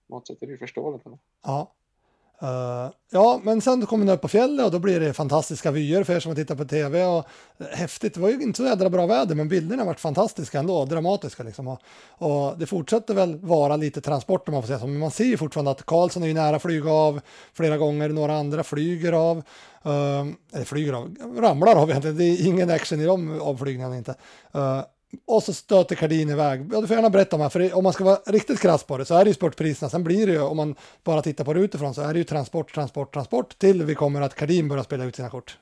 [0.06, 0.14] Det
[0.52, 1.06] ju förståeligt.
[1.06, 1.18] eller?
[1.42, 1.72] Ja.
[2.42, 6.04] Uh, ja, men sen kommer ni upp på fjället och då blir det fantastiska vyer
[6.04, 7.04] för er som har tittat på tv.
[7.04, 7.26] Och,
[7.58, 10.58] eh, häftigt, det var ju inte så jädra bra väder men bilderna har varit fantastiska
[10.58, 11.68] ändå, dramatiska liksom.
[11.68, 15.10] Och, och det fortsätter väl vara lite transport om man får säga så, men man
[15.10, 17.20] ser ju fortfarande att Karlsson är ju nära att flyga av
[17.52, 19.42] flera gånger, några andra flyger av.
[19.86, 24.14] Uh, eller flyger av, ramlar av egentligen, det är ingen action i de avflygningarna inte.
[24.56, 24.80] Uh,
[25.24, 26.68] och så stöter Kardin iväg.
[26.72, 28.84] Ja, du får gärna berätta om det, här, för om man ska vara riktigt krass
[28.84, 29.90] på det så är det ju spurtpriserna.
[29.90, 30.74] Sen blir det ju, om man
[31.04, 34.20] bara tittar på det utifrån, så är det ju transport, transport, transport till vi kommer
[34.20, 35.58] att Kardin börjar spela ut sina kort.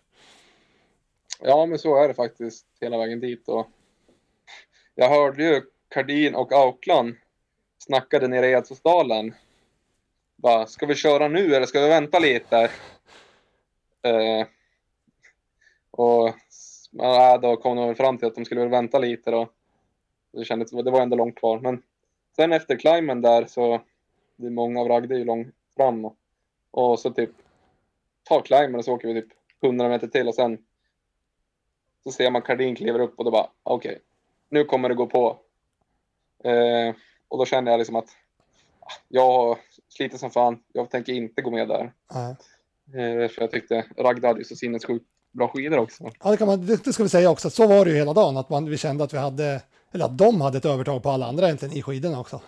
[1.41, 3.49] Ja, men så är det faktiskt hela vägen dit.
[3.49, 3.67] Och
[4.95, 7.15] jag hörde ju Kardin och Aukland
[7.79, 9.35] snackade nere i Edsåsdalen.
[10.37, 12.71] Bara, ska vi köra nu eller ska vi vänta lite?
[14.03, 14.47] Eh,
[15.91, 16.35] och
[16.93, 19.49] ja, då kom de väl fram till att de skulle väl vänta lite då.
[20.33, 21.61] Det kändes, det var ändå långt kvar.
[21.61, 21.83] Men
[22.37, 23.81] sen efter climben där så,
[24.37, 26.11] det är många av är ju långt fram.
[26.71, 27.31] Och, så typ,
[28.23, 30.65] tar climben och så åker vi typ 100 meter till och sen
[32.05, 34.03] så ser man Kardin kliver upp och då bara, okej, okay,
[34.49, 35.39] nu kommer det gå på.
[36.45, 36.95] Eh,
[37.29, 38.09] och då kände jag liksom att
[38.81, 41.93] ah, jag sliter som fan, jag tänker inte gå med där.
[42.15, 42.37] Nej.
[42.87, 46.11] Eh, för jag tyckte Ragda hade ju så sinnessjukt bra skidor också.
[46.25, 48.13] Ja, det, kan man, det, det ska vi säga också, så var det ju hela
[48.13, 51.11] dagen, att man, vi kände att vi hade, eller att de hade ett övertag på
[51.11, 52.41] alla andra egentligen i skidorna också.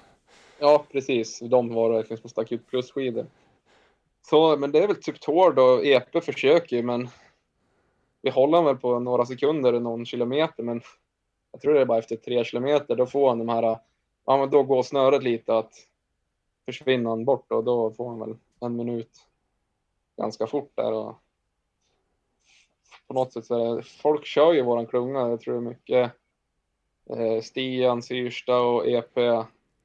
[0.59, 1.41] Ja, precis.
[1.41, 3.27] De var verkligen som stack ut plusskidor.
[4.23, 7.09] Så, men det är väl typ Tord och Epe försöker ju, men
[8.23, 10.81] vi håller väl på några sekunder, någon kilometer, men
[11.53, 13.79] jag tror det är bara efter tre kilometer, då får han de här,
[14.27, 15.73] ja men då går snöret lite att
[16.65, 19.11] försvinna bort och då får han väl en minut
[20.17, 21.24] ganska fort där och
[23.07, 25.71] på något sätt så är det, folk kör ju våran klunga, jag tror det är
[25.71, 26.13] mycket
[27.11, 29.15] eh, Stian, Syrsta och EP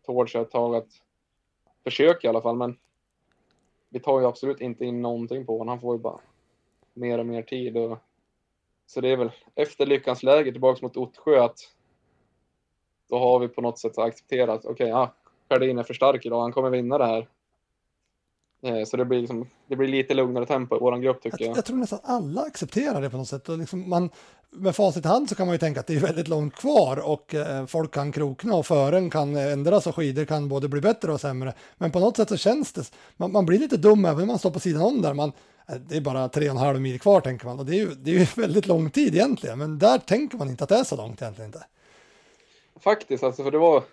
[0.06, 0.88] Tord ett tag att
[1.84, 2.78] försöka i alla fall, men
[3.90, 5.68] vi tar ju absolut inte in någonting på honom.
[5.68, 6.20] Han får ju bara
[6.94, 7.98] mer och mer tid och
[8.86, 11.60] så det är väl efter lyckans läge tillbaks mot Ottsjö att
[13.10, 15.14] då har vi på något sätt accepterat, okej, okay, ja,
[15.48, 17.28] Perdin är för stark idag, han kommer vinna det här.
[18.62, 21.50] Eh, så det blir, liksom, det blir lite lugnare tempo i vår grupp tycker jag.
[21.50, 21.58] jag.
[21.58, 23.50] Jag tror nästan alla accepterar det på något sätt.
[23.50, 24.10] Och liksom man,
[24.50, 26.98] med facit i hand så kan man ju tänka att det är väldigt långt kvar
[26.98, 31.12] och eh, folk kan krokna och fören kan ändras och skidor kan både bli bättre
[31.12, 31.54] och sämre.
[31.78, 34.40] Men på något sätt så känns det, man, man blir lite dum även om man
[34.40, 35.14] står på sidan om där.
[35.14, 35.32] Man,
[35.70, 37.80] eh, det är bara tre och en halv mil kvar tänker man och det är
[37.80, 39.58] ju, det är ju väldigt lång tid egentligen.
[39.58, 41.66] Men där tänker man inte att det är så långt egentligen inte.
[42.80, 43.84] Faktiskt, alltså för det var,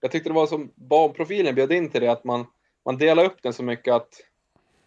[0.00, 2.46] jag tyckte det var som banprofilen bjöd in till det att man,
[2.86, 4.08] man delar upp den så mycket att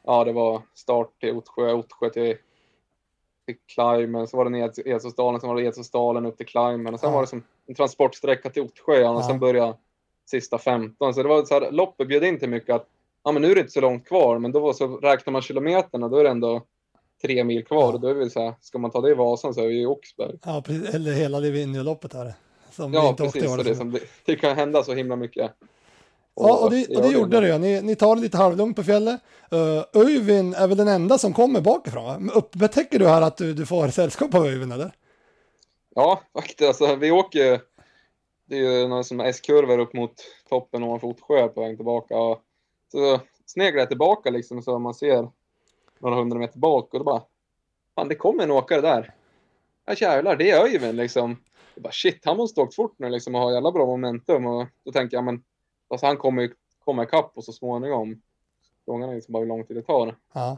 [0.06, 2.36] ja, det var start till Ottsjö, Ottsjö till,
[3.46, 7.10] till Climben, så var det Edsåsdalen, sen var det Edsåsdalen upp till Climben och sen
[7.10, 7.16] ja.
[7.16, 9.28] var det som en transportsträcka till Ottsjö och ja.
[9.28, 9.74] sen började
[10.26, 11.14] sista 15.
[11.14, 12.88] Så det var så här, loppet bjöd in till mycket att
[13.24, 16.08] ja, men nu är det inte så långt kvar, men då så räknar man kilometerna,
[16.08, 16.64] då är det ändå
[17.22, 19.54] tre mil kvar och då är vi så här, ska man ta det i Vasan
[19.54, 20.38] så är vi i Oxberg.
[20.46, 22.34] Ja, precis, eller hela Livigno-loppet här.
[22.72, 23.46] Som ja, precis.
[23.46, 25.52] Så det, som, det, det kan hända så himla mycket.
[26.40, 27.58] Och, ja, och det, och det gjorde det.
[27.58, 29.22] Ni, ni tar det lite halvlugnt på fjället.
[29.54, 32.32] Uh, Öyvind är väl den enda som kommer bakifrån?
[32.34, 34.92] Upptäcker du här att du, du får sällskap av Öyvind eller?
[35.96, 36.62] Ja, faktiskt.
[36.62, 37.62] Alltså, vi åker
[38.50, 40.14] det är ju någon som S-kurvor upp mot
[40.50, 42.18] toppen ovanför Ottsjö på väg tillbaka.
[42.18, 42.42] Och
[42.92, 45.30] så sneglar jag tillbaka liksom så man ser
[46.00, 47.24] några hundra meter bak och då bara,
[47.96, 49.14] fan det kommer en åkare där.
[49.86, 51.44] Ja jävlar, det är Öyvind liksom.
[51.76, 54.46] Jag bara shit, han måste ha åkt fort nu liksom och har jävla bra momentum
[54.46, 55.44] och då tänker jag men
[55.90, 56.54] Alltså han kommer ju
[56.86, 58.22] komma ikapp och så småningom.
[58.86, 60.16] Frågan är liksom bara hur lång tid det tar.
[60.34, 60.58] Ja.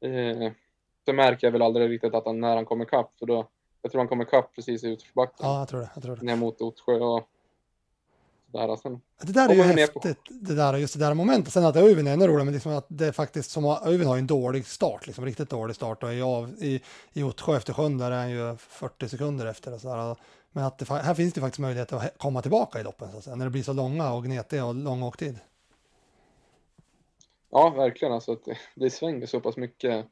[0.00, 0.52] Eh,
[1.04, 3.12] så märker jag väl aldrig riktigt att han, när han kommer ikapp.
[3.18, 3.48] För då,
[3.82, 5.46] jag tror han kommer ikapp precis i utförsbacken.
[5.46, 5.90] Ja, jag tror det.
[5.94, 6.22] Jag tror det.
[6.22, 7.28] Ner mot Ottsjö och
[8.52, 8.76] sådär.
[8.76, 11.52] Sen det där är ju häftigt, det där, just det där momentet.
[11.52, 14.26] Sen att Öyvind är ännu roligare, men liksom att det faktiskt som Öyvind har en
[14.26, 18.10] dålig start, liksom riktigt dålig start och är av i, i Ottsjö efter sjön där
[18.10, 20.16] är han ju 40 sekunder efter och sådär.
[20.56, 23.24] Men att det, här finns det faktiskt möjlighet att komma tillbaka i loppen så att
[23.24, 25.38] säga, när det blir så långa och gnetiga och lång åktid.
[27.50, 28.14] Ja, verkligen.
[28.14, 30.06] Alltså att det, det svänger så pass mycket.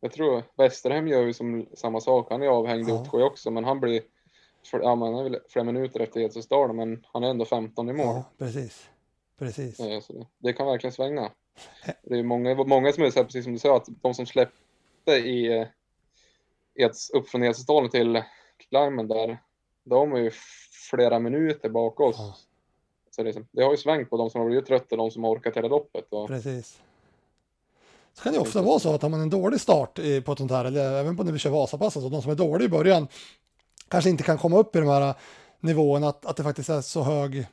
[0.00, 2.26] Jag tror Westerhem gör ju som samma sak.
[2.30, 3.24] Han är avhängd i ja.
[3.24, 4.02] också, men han blir
[4.70, 7.92] för, ja, man är väl flera minuter efter Edsåsdalen, men han är ändå 15 i
[7.92, 8.06] mål.
[8.06, 8.88] Ja, precis.
[9.38, 9.78] precis.
[9.78, 11.30] Ja, så det, det, kan verkligen svänga.
[12.02, 14.26] Det är många, många som är så här, precis som du sa, att de som
[14.26, 15.66] släppte i eh,
[16.74, 18.22] Eds, upp från Edsåsdalen till
[18.68, 19.38] Climben där,
[19.84, 20.30] de är ju
[20.90, 22.16] flera minuter bak oss.
[22.18, 22.36] Ja.
[23.10, 25.24] Så det, det, har ju svängt på de som har blivit trötta och de som
[25.24, 26.06] har orkat hela loppet.
[26.10, 26.28] Och...
[26.28, 26.80] Precis.
[28.14, 30.50] Så kan det ofta vara så att har man en dålig start på ett sånt
[30.50, 33.08] här, eller även på när vi kör Vasapass, alltså de som är dåliga i början
[33.88, 35.14] kanske inte kan komma upp i de här
[35.60, 37.46] nivåerna, att, att det faktiskt är så hög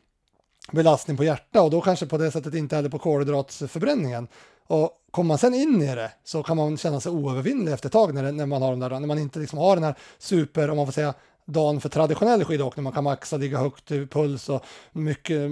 [0.71, 4.27] belastning på hjärta och då kanske på det sättet inte heller på kolhydratsförbränningen.
[4.67, 7.93] Och kommer man sen in i det så kan man känna sig oövervinnlig efter ett
[7.93, 10.69] tag när, när man har de där, när man inte liksom har den här super,
[10.69, 11.13] om man får säga,
[11.47, 12.83] dagen för traditionell skidåkning.
[12.83, 15.51] Man kan maxa, ligga högt i puls och mycket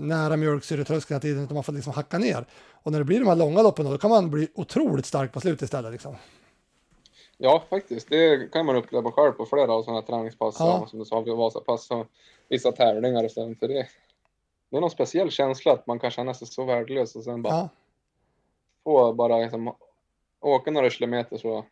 [0.00, 2.46] nära mjölksyretröskeln hela tiden, utan man får liksom hacka ner.
[2.72, 5.32] Och när det blir de här långa loppen då, då kan man bli otroligt stark
[5.32, 5.92] på slutet istället.
[5.92, 6.16] Liksom.
[7.38, 8.08] Ja, faktiskt.
[8.08, 10.56] Det kan man uppleva själv på flera av sådana här träningspass.
[10.58, 10.66] Ja.
[10.80, 10.86] Ja.
[10.86, 12.06] Som du sa, Vasapass och
[12.48, 13.56] vissa tävlingar och sen.
[13.56, 13.86] För det,
[14.70, 17.54] det är någon speciell känsla att man kan känna sig så värdelös och sen bara
[17.54, 17.68] Ja.
[18.84, 19.74] få bara liksom,
[20.40, 21.64] åka några kilometer så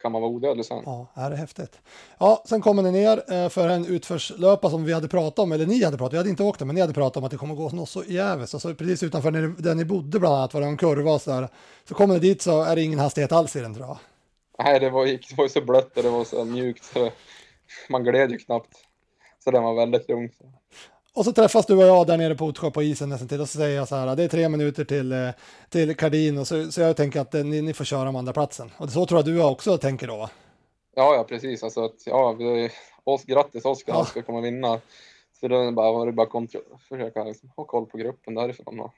[0.00, 0.82] kan man vara odödlig sen.
[0.86, 1.78] Ja, det är häftigt.
[2.18, 5.66] Ja, sen kommer ni ner eh, för en utförslöpa som vi hade pratat om, eller
[5.66, 7.36] ni hade pratat, vi hade inte åkt den, men ni hade pratat om att det
[7.36, 8.54] kommer gå något så jävligt.
[8.54, 11.20] Alltså precis utanför där ni- där ni bodde bland annat var det en kurva och
[11.22, 11.48] så där.
[11.88, 13.98] Så kommer ni dit så är det ingen hastighet alls i den tror jag.
[14.58, 17.10] Nej, det var, det var ju så blött och det var så mjukt så
[17.88, 18.76] man gled ju knappt.
[19.44, 20.30] Så den var väldigt lugn.
[21.20, 23.48] Och så träffas du och jag där nere på Otsjö på isen nästan till och
[23.48, 25.28] så säger jag så här, det är tre minuter till, eh,
[25.68, 28.32] till Kardin och så, så jag tänker att eh, ni, ni får köra om andra
[28.32, 28.70] platsen.
[28.76, 30.30] Och så tror jag du också tänker då va?
[30.96, 31.62] Ja, ja precis.
[31.62, 32.70] Alltså att, ja, vi,
[33.04, 34.04] oss, grattis Oskar, Ja.
[34.04, 34.80] ska komma vinna.
[35.40, 38.34] Så då är det bara, var det bara kontro- försöka liksom, ha koll på gruppen
[38.34, 38.80] därifrån.
[38.80, 38.90] Och,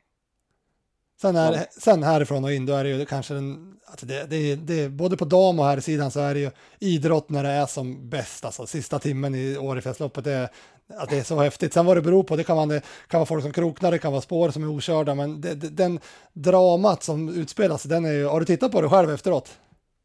[1.22, 1.58] Sen, är, Ja.
[1.78, 5.16] sen härifrån och in, då är det ju kanske den, alltså det, det, det, både
[5.16, 8.44] på dam och här sidan så är det ju idrott när det är som bäst,
[8.44, 10.48] alltså sista timmen i Årefjällsloppet, det,
[10.96, 11.72] att det är så häftigt.
[11.72, 13.98] Sen vad det beror på, det kan, man, det kan vara folk som kroknar, det
[13.98, 16.00] kan vara spår som är okörda, men det, det, den
[16.32, 19.58] dramat som utspelas, den är ju, har du tittat på det själv efteråt?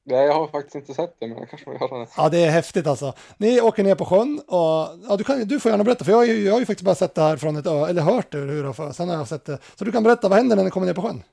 [0.07, 2.07] Nej, jag har faktiskt inte sett det, men jag kanske får göra det.
[2.17, 3.13] Ja, det är häftigt alltså.
[3.37, 4.57] Ni åker ner på sjön och
[5.09, 6.85] ja, du, kan, du får gärna berätta, för jag har ju, jag har ju faktiskt
[6.85, 9.27] bara sett det här från ett ö, eller hört det hur och sen har jag
[9.27, 9.57] sett det.
[9.75, 11.23] Så du kan berätta, vad händer när ni kommer ner på sjön?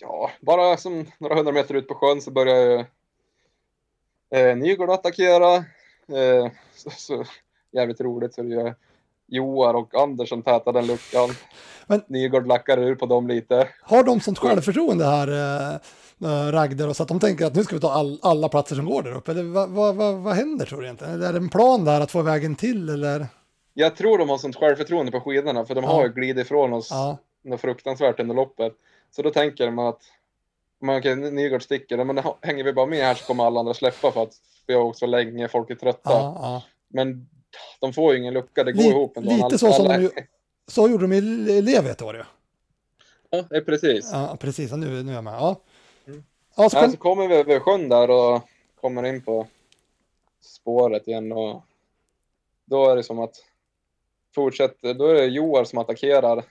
[0.00, 2.86] Ja, bara som några hundra meter ut på sjön så börjar
[4.30, 5.54] eh, Nygård attackera.
[6.08, 7.24] Eh, så, så,
[7.72, 8.74] jävligt roligt så det är
[9.32, 11.28] Joar och Anders som tätar den luckan.
[11.86, 13.68] Men- Nygård lackar ur på dem lite.
[13.82, 15.80] Har de sånt självförtroende här,
[16.52, 18.84] Ragder, och så att de tänker att nu ska vi ta all, alla platser som
[18.86, 19.30] går där uppe?
[19.30, 21.14] Eller vad, vad, vad, vad händer tror du egentligen?
[21.14, 23.26] Eller är det en plan där att få vägen till eller?
[23.74, 25.90] Jag tror de har sånt självförtroende på skidorna för de Ja.
[25.90, 28.72] har ju glidit ifrån oss Ja, något fruktansvärt under loppet.
[29.16, 30.00] Så då tänker de att
[30.82, 34.10] man okej, Nygård sticker, men hänger vi bara med här så kommer alla andra släppa
[34.12, 34.32] för att
[34.66, 36.10] vi har åkt så länge, folk är trötta.
[36.10, 36.62] ja, ja.
[36.88, 37.28] Men
[37.80, 39.30] de får ju ingen lucka, det går Li- ihop ändå.
[39.30, 40.10] lite Alla- så som alla- de ju-
[40.66, 42.22] Så gjorde de i ett år ju.
[43.30, 44.10] Ja, det är precis.
[44.12, 44.70] Ja, precis.
[44.70, 45.34] Ja, Nu, nu är jag med.
[45.34, 45.60] Ja.
[46.06, 46.24] Mm.
[46.56, 48.42] Ja, så kom, så kommer vi över sjön där och
[48.80, 49.46] kommer in på
[50.40, 51.62] spåret igen och
[52.64, 53.34] då är det som att
[54.34, 56.44] fortsätter, då är det Joar som attackerar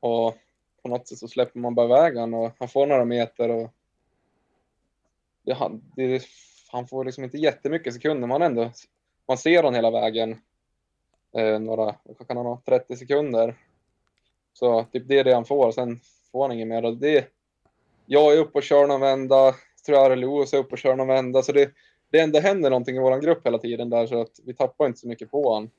[0.00, 0.36] och
[0.82, 3.70] på något sätt så släpper man bara vägen och han får några meter och
[5.42, 6.22] det, han, det,
[6.68, 8.70] han får liksom inte jättemycket sekunder men ändå
[9.28, 10.38] man ser honom hela vägen
[11.36, 13.54] eh, några, vad kan han ha, 30 sekunder
[14.52, 16.00] så typ det är det han får sen
[16.32, 17.32] får han inget mer och det
[18.06, 19.54] jag är uppe och kör någon vända,
[19.86, 21.42] tror jag Louis är uppe och kör någon vända.
[21.42, 21.70] Så det,
[22.10, 24.98] det ändå händer någonting i vår grupp hela tiden där så att vi tappar inte
[24.98, 25.70] så mycket på honom.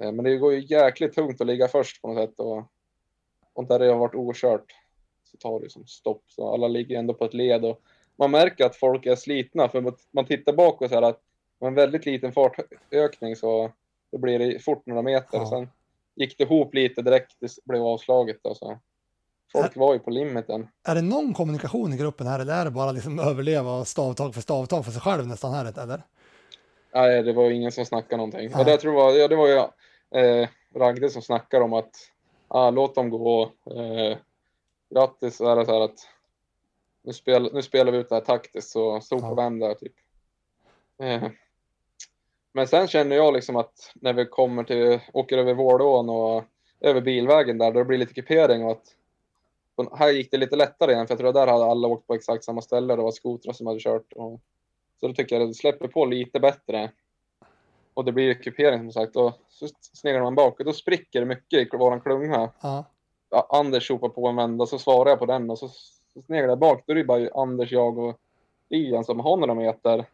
[0.00, 2.62] Eh, Men det går ju jäkligt tungt att ligga först på något sätt och,
[3.52, 4.74] och där det har varit okört
[5.24, 6.22] så tar det som stopp.
[6.26, 7.80] Så alla ligger ändå på ett led och
[8.16, 11.20] man märker att folk är slitna för man- man tittar bakåt så här att
[11.64, 13.72] med en väldigt liten fartökning så
[14.12, 15.36] då blir det fort några meter.
[15.36, 15.42] Ja.
[15.42, 15.68] Och sen
[16.14, 18.36] gick det ihop lite direkt, det blev avslaget.
[18.42, 18.78] Då, så.
[19.52, 20.68] Folk var ju på limiten.
[20.88, 24.40] är det någon kommunikation i gruppen här eller är det bara liksom överleva stavtag för
[24.40, 26.02] stavtag för sig själv nästan här eller?
[26.94, 28.50] Nej, det var ingen som snackade någonting.
[28.50, 28.60] Nej.
[28.60, 29.56] Och det, tror jag, ja, det var ju
[30.20, 31.94] eh, Ragde som snackade om att
[32.48, 33.42] ah, låt dem gå.
[33.42, 34.18] Eh,
[34.94, 35.98] grattis, så är det så här att
[37.02, 39.34] nu, spel, nu spelar vi ut det här taktiskt så stå på Ja.
[39.34, 39.92] vem där typ.
[41.02, 41.22] Eh,
[42.54, 46.44] men sen känner jag liksom att när vi kommer till, åker över Vårdån och
[46.80, 48.94] över bilvägen där, då det blir lite kupering och att
[49.74, 52.06] och här gick det lite lättare igen för jag tror att där hade alla åkt
[52.06, 52.96] på exakt samma ställe.
[52.96, 54.12] Det var skotrar som hade kört.
[54.12, 54.40] Och,
[55.00, 56.90] så då tycker jag att det släpper på lite bättre.
[57.94, 59.16] Och det blir ju kupering som sagt.
[59.16, 62.50] Och så sneglar man bak och då spricker det mycket i våran klunga.
[62.60, 62.84] Ja.
[63.30, 65.68] Ja, Anders sopar på en vända så svarar jag på den och så,
[66.14, 66.82] så sneglar jag bak.
[66.86, 68.18] Då är det bara Anders, jag och
[68.68, 70.04] Ian som har några meter.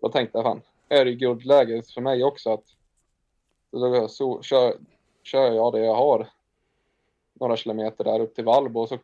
[0.00, 2.64] Då tänkte jag fan, är det guldläge för mig också att
[3.70, 4.74] så så, kör,
[5.22, 6.28] kör jag det jag har
[7.40, 8.98] några kilometer där upp till Valbo och så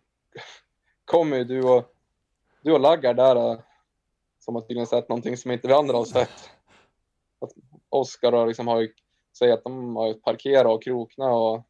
[1.05, 1.95] kommer ju du och
[2.62, 3.59] du och Laggar där eh,
[4.38, 6.29] som har tydligen sett någonting som inte vi andra har sett.
[7.40, 7.53] Att
[7.88, 8.92] Oskar och liksom har ju
[9.38, 11.62] säger att de har parkerat och krokna och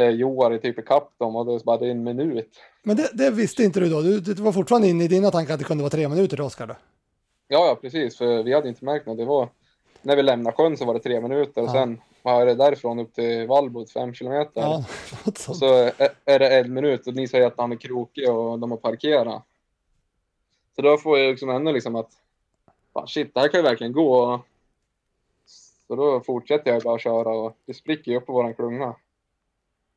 [0.00, 2.60] eh, Joar är typ ikapp dem och det är bara det är en minut.
[2.82, 4.00] Men det, det visste inte du då?
[4.00, 6.44] Du, du var fortfarande inne i dina tankar att det kunde vara tre minuter till
[6.44, 6.74] Oskar då?
[7.52, 9.18] Ja, ja precis, för vi hade inte märkt något.
[9.18, 9.48] Det var
[10.02, 11.72] när vi lämnade sjön så var det tre minuter och Ja.
[11.72, 14.60] sen vad är det därifrån upp till Valbo, fem kilometer.
[14.60, 14.84] Ja,
[15.26, 18.58] Och så är- är det en minut och ni säger att han är krokig och
[18.58, 19.42] de har parkerat.
[20.76, 22.10] Så då får jag liksom ändå liksom att
[22.92, 24.40] fan, shit, det här kan ju verkligen gå.
[25.88, 28.94] Så då fortsätter jag bara köra och det spricker ju upp på våran klunga.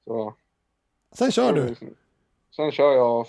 [0.05, 0.33] Så
[1.11, 1.67] Sen kör du.
[1.67, 1.95] Liksom,
[2.55, 3.27] sen kör jag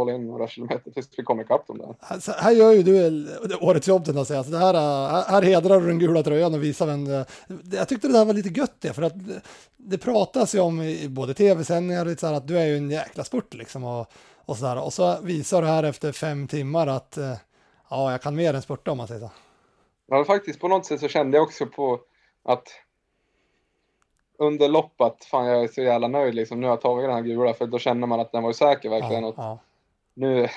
[0.00, 1.94] all in några kilometer tills vi kom ikapp dem där.
[2.00, 3.26] Alltså, här gör ju du
[3.60, 4.44] årets jobb till att säga.
[4.44, 7.24] Så det här, äh, här hedrar du den gula tröjan och visar vem
[7.72, 9.14] Jag tyckte det där var lite gött det, för att
[9.76, 12.90] det, pratas ju om i både tv-sändningar och så här att du är ju en
[12.90, 14.06] jäkla spurt liksom och,
[14.44, 14.84] och så där.
[14.84, 17.34] Och så visar du här efter fem timmar att äh,
[17.90, 19.30] ja, jag kan mer än spurta om man säger så.
[20.06, 22.00] Ja, faktiskt på något sätt så kände jag också på
[22.44, 22.68] att
[24.38, 26.60] under loppet, fan jag är så jävla nöjd liksom.
[26.60, 28.90] Nu har jag tagit den här gula för då känner man att den var säker
[28.90, 29.24] verkligen.
[29.24, 29.58] Ja, ja.
[30.14, 30.48] Nu,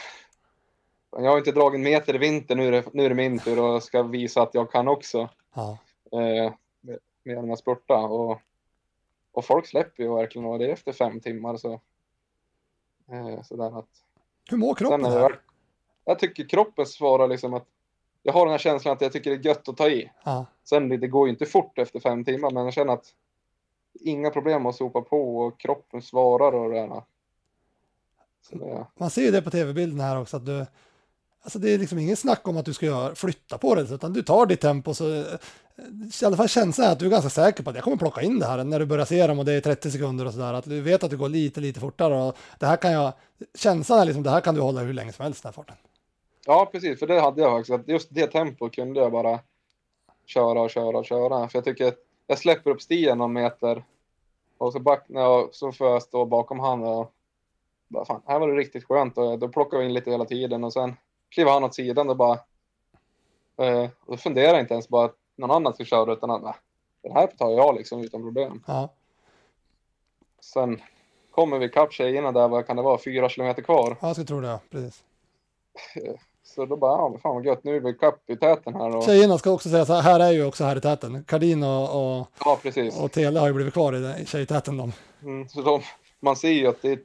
[1.12, 3.40] jag har inte dragit en meter i vinter, nu är det, nu är det min
[3.40, 5.30] tur och ska visa att jag kan också.
[5.54, 5.78] ja.
[6.12, 6.54] Eh,
[7.24, 7.96] med- att spurta.
[7.98, 8.42] Och,
[9.32, 11.74] och folk släpper ju verkligen och det är efter fem timmar så.
[13.12, 13.90] Eh, sådär att
[14.50, 15.36] Hur mår kroppen Sen väl-
[16.06, 17.66] Jag tycker kroppen svarar liksom att
[18.24, 20.12] jag har den här känslan att jag tycker det är gött att ta i.
[20.24, 20.46] Ja.
[20.64, 23.14] Sen det det går ju inte fort efter fem timmar, men jag känner att
[23.94, 27.04] inga problem att sopa på och kroppen svarar och det där.
[28.50, 30.66] Det, Man ser ju det på tv-bilden här också att du
[31.48, 34.14] Alltså det är liksom ingen snack om att du ska göra, flytta på det, utan
[34.14, 35.24] du tar ditt tempo så eh,
[36.22, 38.22] i alla fall känslan är att du är ganska säker på att jag kommer plocka
[38.22, 40.54] in det här när du börjar se dem och det är 30 sekunder och sådär,
[40.54, 43.14] att du vet att det går lite, lite fortare och det här kan jag,
[43.56, 45.76] känslan är liksom det här kan du hålla hur länge som helst den här farten.
[46.46, 47.74] ja, precis, för det hade jag också.
[47.74, 49.40] Att just det tempot kunde jag bara
[50.26, 51.50] köra och köra och köra.
[51.50, 53.84] För jag tycker att jag släpper upp stigen någon meter
[54.58, 57.14] och så, back, när jag, så får jag stå bakom han och
[57.88, 60.64] bara, fan, här var det riktigt skönt och då plockar vi in lite hela tiden
[60.64, 60.96] och sen
[61.30, 62.40] kliver han åt sidan och bara
[63.58, 66.44] eh, och då funderar jag inte ens bara att någon annan ska köra utan att
[66.44, 66.54] nej,
[67.04, 68.64] den här tar jag liksom utan problem.
[68.68, 68.94] Ja,
[70.42, 70.82] Sen
[71.32, 73.98] kommer vi ikapp tjejerna där, vad kan det vara, fyra kilometer kvar.
[74.02, 75.04] jag skulle tro det, ja, precis.
[76.44, 79.04] Så då bara, ja fan vad gött, nu är vi ikapp i täten här och
[79.04, 81.24] Tjejerna ska också säga så här, här är ju också här i täten.
[81.24, 83.00] Kardin och, och, ja precis.
[83.00, 84.94] och Tele har ju blivit kvar i, i tjejtäten de.
[85.24, 85.82] Mm, så de,
[86.20, 87.00] man ser ju att det är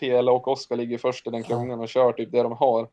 [0.00, 2.88] Tele och Oskar ligger först i den klungan och kör typ det de har.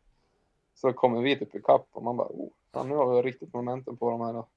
[0.75, 3.97] Så kommer vi typ ikapp och man bara, oh, fan, nu har vi riktigt momentum
[3.97, 4.33] på de här.
[4.33, 4.47] Då.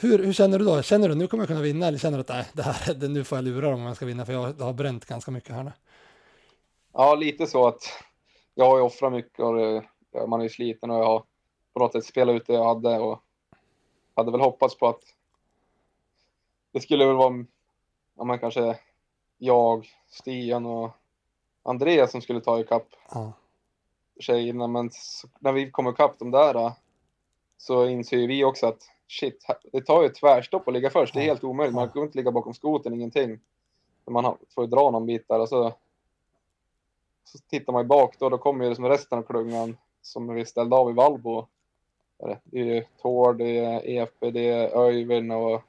[0.00, 0.82] Hur, hur känner du då?
[0.82, 3.08] Känner du nu kommer jag kunna vinna eller känner du att nej, det här, det,
[3.08, 5.54] nu får jag lura dem om jag ska vinna för jag har bränt ganska mycket
[5.54, 5.72] här nu.
[6.92, 7.82] Ja, lite så att
[8.54, 11.22] jag har ju offrat mycket och det, ja, man är ju sliten och jag har
[11.72, 13.22] på något sätt spelat ut det jag hade och
[14.14, 15.00] hade väl hoppats på att
[16.72, 17.44] det skulle väl vara,
[18.16, 18.78] ja men kanske
[19.38, 20.90] jag, Stian och
[21.62, 23.32] Andreas som skulle ta ikapp Ja,
[24.20, 24.90] tjejerna, men
[25.38, 26.76] när vi kom ikapp de där då,
[27.58, 31.14] så inser vi också att shit, det tar ju ett tvärstopp att ligga först.
[31.14, 31.74] Det är helt omöjligt.
[31.74, 33.40] Man kan inte ligga bakom skoten, ingenting.
[34.10, 35.74] Man får ju dra någon bit där och så,
[37.24, 40.44] så tittar man ju bak då, då kommer ju liksom resten av klungan som vi
[40.44, 41.46] ställde av i Valbo.
[42.44, 45.62] Det är ju Tord, det är EP, det är Öyvind och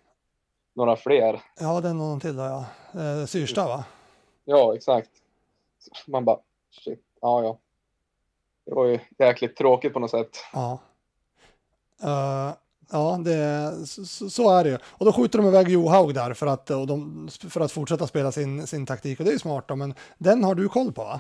[0.73, 1.41] några fler.
[1.59, 2.65] ja det är någon till då ja.
[3.01, 3.85] Eh, Syrsta va?
[4.45, 5.09] Ja, exakt.
[6.07, 6.39] Man bara,
[6.71, 7.57] shit, ja ja.
[8.65, 10.37] Det var ju jäkligt tråkigt på något sätt.
[10.53, 10.79] Ja.
[12.03, 12.53] Eh,
[12.91, 14.77] ja, det, så, så- är det ju.
[14.85, 18.31] Och då skjuter de iväg Johaug där för att, och de, för att fortsätta spela
[18.31, 21.03] sin, sin taktik och det är ju smart då, men den har du koll på
[21.03, 21.19] va?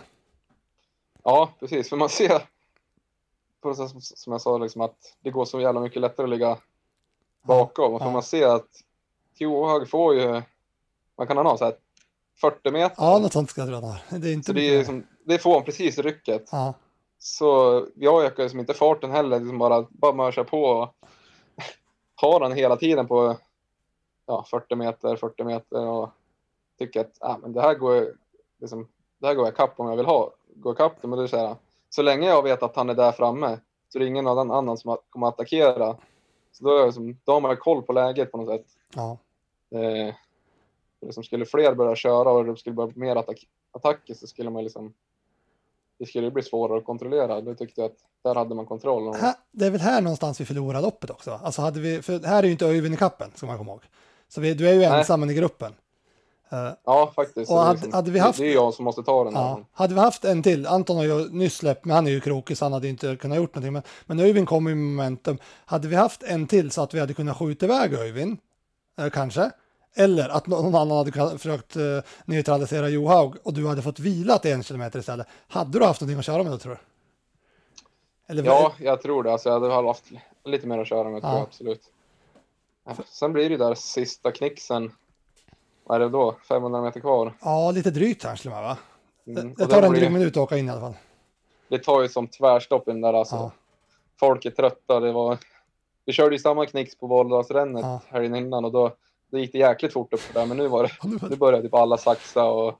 [1.23, 1.89] Ja, precis.
[1.89, 2.41] För man ser,
[3.61, 6.57] på så- som jag sa, liksom, att det går så jävla mycket lättare att ligga
[7.41, 7.93] bakom.
[7.93, 8.11] Och för ja.
[8.13, 8.83] man ser att
[9.33, 10.41] Johaug får ju,
[11.15, 11.75] vad kan ha, så här
[12.41, 12.95] 40 meter?
[12.97, 14.21] Ja, något sånt ska jag tro att han.
[14.21, 16.49] Det är inte så det, är liksom, det får han precis rycket.
[16.51, 16.73] Ja,
[17.19, 20.93] Så jag ökar liksom inte farten heller, liksom bara, bara mörsar på och
[22.15, 23.37] har han hela tiden på
[24.25, 26.09] ja, 40 meter, 40 meter och
[26.79, 28.07] tycker att ah, men det här går
[28.59, 28.87] liksom,
[29.19, 31.07] det här går jag kapp om jag vill ha, gå ikapp det.
[31.07, 31.55] Men det är så, här,
[31.89, 34.97] så länge jag vet att han är där framme så är det ingen annan som
[35.09, 35.95] kommer att attackera.
[36.51, 38.65] Så då, är jag liksom, då har man koll på läget på något sätt.
[38.95, 39.17] ja.
[39.71, 40.15] Eh,
[41.05, 44.63] liksom skulle fler börja köra och det skulle bli mer attack attacker så skulle man
[44.63, 44.93] liksom
[45.99, 47.41] det skulle bli svårare att kontrollera.
[47.41, 49.13] Då tyckte jag att där hade man kontroll.
[49.15, 51.39] Här, det är väl här någonstans vi förlorar loppet också.
[51.43, 53.81] Alltså hade vi, för här är ju inte Öyvind i kappen, ska man komma ihåg.
[54.27, 54.99] Så vi, du är ju Nej.
[54.99, 55.73] ensam i gruppen.
[56.85, 57.37] Ja, faktiskt.
[57.37, 59.23] Och Så det är hade- liksom, hade vi haft- det, är jag som måste ta
[59.23, 59.33] den.
[59.33, 59.65] Ja, Här.
[59.71, 62.57] hade vi haft en till, Anton har ju nyss släppt, men han är ju krokig
[62.57, 63.73] så han hade inte kunnat gjort någonting.
[63.73, 65.37] Men, men Öyvind ju med momentum.
[65.65, 68.37] Hade vi haft en till så att vi hade kunnat skjuta iväg Öyvind,
[68.99, 69.51] eh, kanske,
[69.95, 71.83] eller att någon annan hade försökt eh,
[72.25, 75.27] neutralisera Johaug och du hade fått vila till en kilometer istället.
[75.47, 76.79] Hade du haft någonting att köra med då tror du?
[78.33, 79.31] Eller, Ja, jag tror det.
[79.31, 80.03] Alltså, jag hade haft
[80.45, 81.37] lite mer att köra med, tror Ja.
[81.37, 81.81] jag absolut.
[83.09, 84.91] Sen blir det där sista knixen.
[85.83, 86.35] Vad är det då?
[86.47, 87.33] 500 meter kvar.
[87.41, 88.77] ja, lite drygt här skulle man va?
[89.27, 89.53] Mm.
[89.57, 90.93] Det, tar en dryg minut att åka in i alla fall.
[91.67, 93.35] det tar ju som tvärstopp i den där alltså.
[93.35, 93.51] Ja.
[94.19, 94.99] Folk är trötta.
[94.99, 95.37] Det var...
[96.05, 98.01] Vi körde ju samma knix på Våldalsrännet Ja.
[98.07, 98.91] helgen innan och då,
[99.29, 100.45] då gick det jäkligt fort upp där.
[100.45, 102.79] Men nu var det, nu det- började typ alla saxa och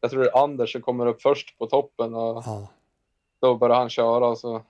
[0.00, 2.68] jag tror det är Anders som kommer upp först på toppen och Ja.
[3.40, 4.62] då börjar han köra och så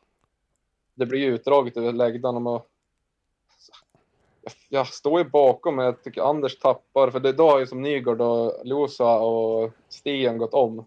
[0.94, 2.68] det blir ju utdraget över läggdagen och
[4.68, 7.82] jag, står ju bakom men jag tycker Anders tappar för det, då har ju som
[7.82, 10.84] Nygård och Losa och Stian gått om.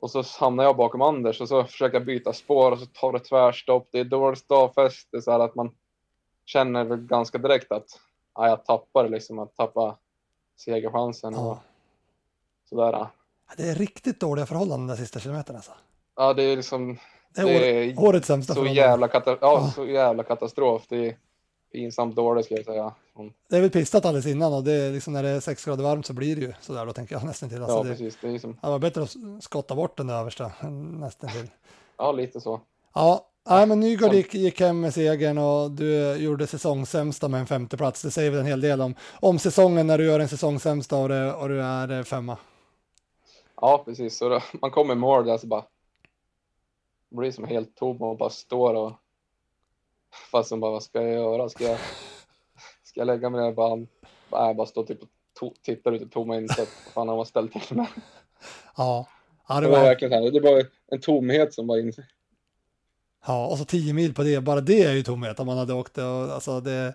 [0.00, 3.12] Och så hamnar jag bakom Anders och så försöker jag byta spår och så tar
[3.12, 3.88] det tvärstopp.
[3.90, 5.74] Det är dåligt stavfäste så här att man
[6.44, 8.00] känner ganska direkt att
[8.34, 9.96] ja, jag tappar liksom att tappa
[10.56, 11.60] segerchansen och Ja.
[12.68, 13.06] sådär.
[13.56, 15.72] Det är riktigt dåliga förhållanden den sista kilometern alltså.
[16.16, 16.98] Ja, det är liksom
[17.34, 20.82] Det är, Det är årets sämsta så jävla, kata- ja, så jävla katastrof.
[20.88, 21.16] Det är
[21.72, 22.94] pinsamt dåligt skulle jag säga.
[23.18, 23.32] Mm.
[23.48, 25.84] Det är väl pistat alldeles innan och det är liksom när det är sex grader
[25.84, 27.62] varmt så blir det ju sådär då tänker jag nästan till.
[27.62, 28.18] Alltså Ja, det, precis.
[28.20, 31.50] Det är som, det var bättre att skotta bort den översta nästan till.
[31.96, 32.60] ja, lite så.
[32.94, 37.46] Ja, nej, men Nygård gick, gick hem med segern och du gjorde säsongssämsta med en
[37.46, 38.02] femte plats.
[38.02, 41.08] Det säger väl en hel del om, om säsongen när du gör en säsongssämsta och,
[41.08, 42.38] det, och du är eh, femma.
[43.60, 44.18] Ja, precis.
[44.18, 45.64] Så då, man kommer i mål där så bara
[47.10, 48.92] blir som helt tom och bara står och
[50.30, 51.48] fast som bara vad ska jag göra?
[51.48, 51.78] Ska jag,
[52.82, 53.86] ska jag lägga mig ner och bara,
[54.30, 55.08] bara, jag bara står typ och
[55.40, 56.58] to, tittar ut i tomma intet.
[56.58, 57.86] Vad fan har man ställt till med?
[58.76, 59.06] Ja,
[59.48, 61.92] ja, Det det var var, verkligen så här, det var en tomhet som var in
[63.26, 64.40] ja, och så tio mil på det.
[64.40, 66.04] Bara det är ju tomhet om man hade åkt det.
[66.04, 66.94] Och, alltså det,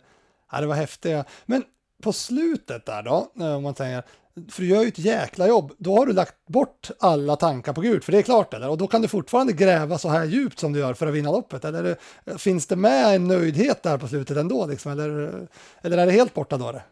[0.51, 1.25] ja, det var häftiga.
[1.45, 1.63] Men
[2.03, 4.03] på slutet där då, eh, om man säger,
[4.51, 7.81] för du gör ju ett jäkla jobb, då har du lagt bort alla tankar på
[7.81, 8.69] Gud, för det är klart eller?
[8.69, 11.31] Och då kan du fortfarande gräva så här djupt som du gör för att vinna
[11.31, 14.91] loppet, eller eh, finns det med en nöjdhet där på slutet ändå, liksom?
[14.91, 15.47] eller, eh,
[15.81, 16.71] eller är det helt borta då?
[16.71, 16.83] Det?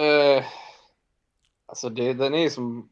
[0.00, 0.44] Uh,
[1.66, 2.88] alltså det, den är ju som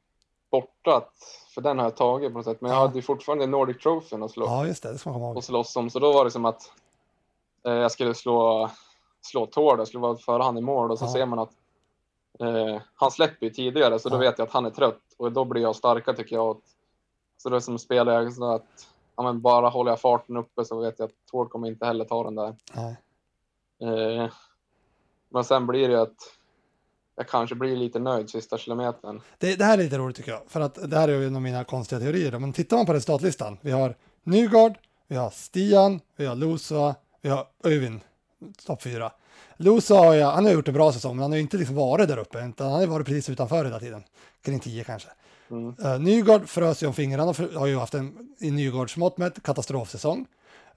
[0.51, 2.61] borta, att- för den har jag tagit på något sätt.
[2.61, 2.81] Men jag Ja.
[2.83, 4.47] hade ju fortfarande Nordic Trophy att slå.
[4.47, 5.37] Ja, just det, det ska man komma ihåg.
[5.37, 5.91] och slåss om.
[5.91, 6.73] Så då var det som att
[7.67, 8.71] eh, jag skulle slå,
[9.21, 11.51] slå Tord, jag skulle vara före han i mål och så ser man att
[12.41, 15.45] eh, han släpper ju tidigare så då vet jag att han är trött och då
[15.45, 16.51] blir jag starkare tycker jag.
[16.51, 16.61] Och,
[17.37, 18.87] så då som spelar jag så att
[19.17, 22.05] ja, men bara håller jag farten uppe så vet jag att Tord kommer inte heller
[22.05, 22.57] ta den där.
[23.81, 24.31] Eh,
[25.29, 26.38] men sen blir det ju att
[27.19, 29.21] jag kanske blir lite nöjd sista kilometern.
[29.39, 31.37] Det, det här är lite roligt tycker jag, för att det här är ju en
[31.37, 32.39] av mina konstiga teorier.
[32.39, 34.73] Men tittar man på resultatlistan, vi har Nygård,
[35.09, 38.01] vi har Stian, vi har Losa, vi har Öyvind,
[38.66, 39.12] topp fyra.
[39.57, 41.77] Losa har jag, han har gjort en bra säsong, men han har ju inte liksom
[41.77, 44.03] varit där uppe, utan han har varit precis utanför hela tiden.
[44.43, 45.09] Kring 10 kanske.
[45.51, 45.75] Mm.
[45.85, 50.27] Uh, Nygård frös ju om fingrarna, har ju haft en, i Nygårds mått mätt, katastrofsäsong.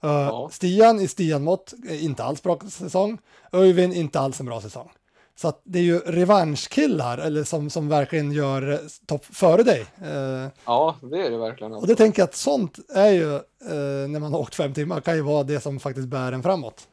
[0.04, 0.48] Uh, Ja.
[0.52, 3.18] Stian i Stian-mått, eh, inte alls bra säsong.
[3.52, 4.90] Öyvind, inte alls en bra säsong.
[5.36, 9.80] Så det är ju revanschkillar, eller som, som verkligen gör eh, topp före dig.
[10.02, 11.74] Eh, Ja, det är det verkligen.
[11.74, 15.00] och det tänker jag att sånt är ju, eh, när man har åkt fem timmar,
[15.00, 16.88] kan ju vara det som faktiskt bär en framåt.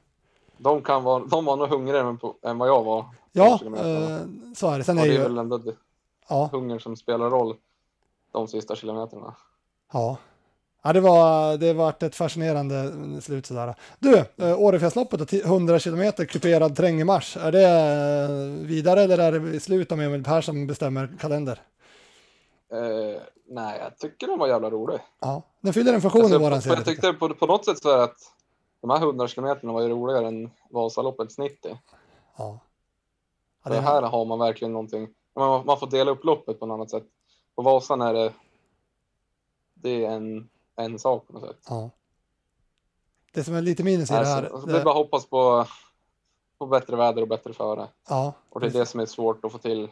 [0.57, 3.05] De, kan vara, de var nog hungrigare än, vad jag var.
[3.31, 3.59] Ja,
[4.55, 4.83] så är det.
[4.83, 5.61] Sen är det är ju, väl ändå
[6.29, 7.55] ja, hunger som spelar roll
[8.31, 9.35] de sista kilometrarna.
[9.93, 10.17] ja.
[10.81, 13.75] Ja, det var, det vart ett fascinerande slut sådär.
[13.99, 17.37] Du, eh, Årefjällsloppet och ti- 100 kilometer kuperad terräng i mars.
[17.37, 21.61] Är det eh, vidare eller är det slut om Emil Persson bestämmer kalender?
[22.71, 24.99] Eh, nej, jag tycker den var jävla rolig.
[25.19, 26.75] Ja, den fyller en funktion Alltså, i våran serie.
[26.77, 28.17] jag tyckte på, på något sätt så är det att
[28.81, 31.57] de här 100 kilometrarna var ju roligare än Vasaloppets 90.
[32.37, 32.59] Ja.
[33.63, 35.07] Ja, det det här har man verkligen någonting.
[35.35, 37.03] Man, man får dela upp loppet på något annat sätt.
[37.55, 38.33] På Vasan är det,
[39.73, 40.49] det är en,
[40.79, 41.57] en sak på något sätt.
[41.69, 41.89] ja.
[43.33, 44.43] det som är lite minus i det här.
[44.43, 45.65] Alltså, det är bara hoppas på,
[46.57, 47.87] på bättre väder och bättre före.
[48.09, 49.91] ja, Och det är det som är svårt att få till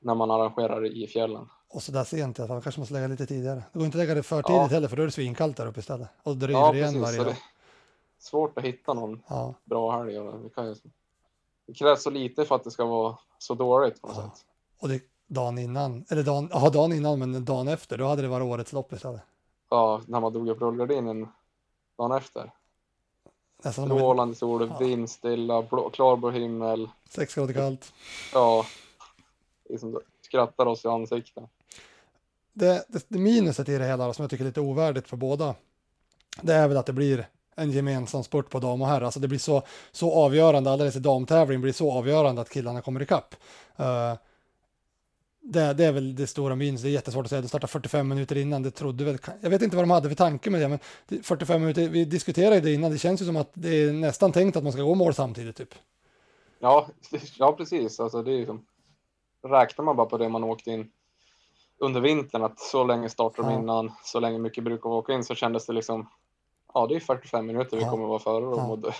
[0.00, 1.48] när man arrangerar i fjällen.
[1.68, 2.62] och så där sent alla fall.
[2.62, 3.62] Kanske måste lägga lite tidigare.
[3.72, 4.66] Det går inte att lägga det för tidigt Ja.
[4.66, 6.08] heller för då är det svinkallt där uppe istället.
[6.22, 7.02] Och driver Ja, igen precis.
[7.18, 7.36] varje dag.
[8.18, 10.14] svårt att hitta någon Ja, bra helg.
[10.42, 10.74] Det, kan ju,
[11.66, 14.22] det krävs så lite för att det ska vara så dåligt på något Ja.
[14.22, 14.44] sätt.
[14.78, 18.28] och det dagen innan, eller dagen, ja, dagen innan men dagen efter, då hade det
[18.28, 19.20] varit årets lopp istället.
[19.70, 21.28] Ja, när man drog upp rullgardinen
[21.98, 22.52] dagen efter.
[23.64, 24.78] Nästan Strålande sol, Ja.
[24.78, 26.88] vindstilla, blå, klarblå himmel.
[27.10, 27.92] sex grader kallt.
[28.32, 28.66] Ja,
[29.68, 31.44] liksom skrattar oss i ansiktet.
[32.52, 35.54] Det, det, det minuset i det hela som jag tycker är lite ovärdigt för båda,
[36.42, 39.00] det är väl att det blir en gemensam sport på dam och herr.
[39.00, 39.62] Alltså det blir så,
[39.92, 43.34] så avgörande, alldeles i damtävling blir så avgörande att killarna kommer ikapp.
[43.80, 44.14] Uh,
[45.52, 46.82] det, det är väl det stora minus.
[46.82, 47.42] Det är jättesvårt att säga.
[47.42, 48.62] Det startar 45 minuter innan.
[48.62, 50.78] Det trodde väl, jag vet inte vad de hade för tanke med det, men
[51.08, 52.90] det- 45 minuter, vi diskuterade det innan.
[52.90, 55.56] Det känns ju som att det är nästan tänkt att man ska gå mål samtidigt
[55.56, 55.74] typ.
[56.58, 56.88] Ja,
[57.38, 58.00] ja precis.
[58.00, 58.66] Alltså, det är ju som,
[59.48, 60.90] räknar man bara på det man åkte in
[61.78, 63.58] under vintern, att så länge startar de Ja.
[63.58, 66.08] innan, så länge mycket brukar vi åka in, så kändes det liksom,
[66.74, 67.90] ja det är 45 minuter vi Ja.
[67.90, 68.80] kommer vara före dem.
[68.84, 68.92] Ja.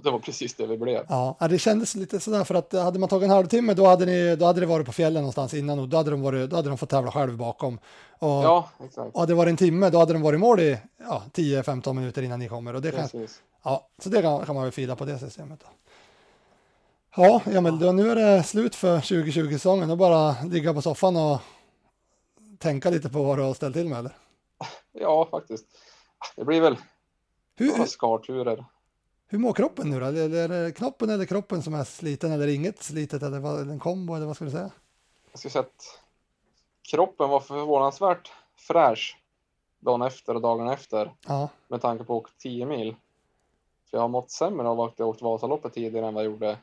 [0.00, 1.06] Och det, Och var precis det vi blev.
[1.08, 4.36] Ja, det kändes lite sådär för att hade man tagit en halvtimme då hade, ni,
[4.36, 6.68] då hade det varit på fjällen någonstans innan och då hade de, varit, då hade
[6.68, 7.78] de fått tävla själv bakom.
[8.18, 9.14] Och, Ja, exakt.
[9.14, 11.92] och hade det varit en timme då hade de varit i mål i ja, 10-15
[11.92, 12.74] minuter innan ni kommer.
[12.74, 13.42] Och det kan, Precis.
[13.62, 15.60] ja, så det kan, kan man väl fila på det systemet.
[15.60, 15.66] Då.
[17.22, 19.88] Ja, Emil, då, nu är det slut för 2020-säsongen.
[19.88, 21.38] Då bara ligga på soffan och
[22.58, 24.12] tänka lite på vad du har ställt till med eller?
[24.92, 25.64] Ja, faktiskt.
[26.36, 26.76] Det blir väl
[27.56, 28.64] Hur, några skarturer.
[29.30, 30.06] Hur mår kroppen nu då?
[30.06, 34.14] Är det knoppen eller kroppen som är sliten eller inget slitet eller, vad, en kombo
[34.14, 34.70] eller vad ska du säga?
[35.30, 36.00] Jag skulle säga att
[36.90, 39.18] kroppen var förvånansvärt fräsch
[39.80, 42.96] dagen efter och dagen efter Ja, med tanke på att åka 10 mil.
[43.90, 46.58] För jag har mått sämre av att jag åkt Vasaloppet tidigare än vad jag gjorde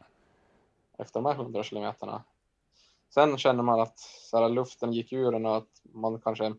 [0.97, 2.23] efter de här 100 kilometerna.
[3.09, 6.55] Sen känner man att så här, luften gick ur en och att man kanske är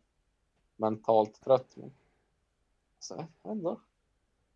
[0.76, 1.76] mentalt trött.
[1.76, 1.90] Men
[2.98, 3.80] så, ändå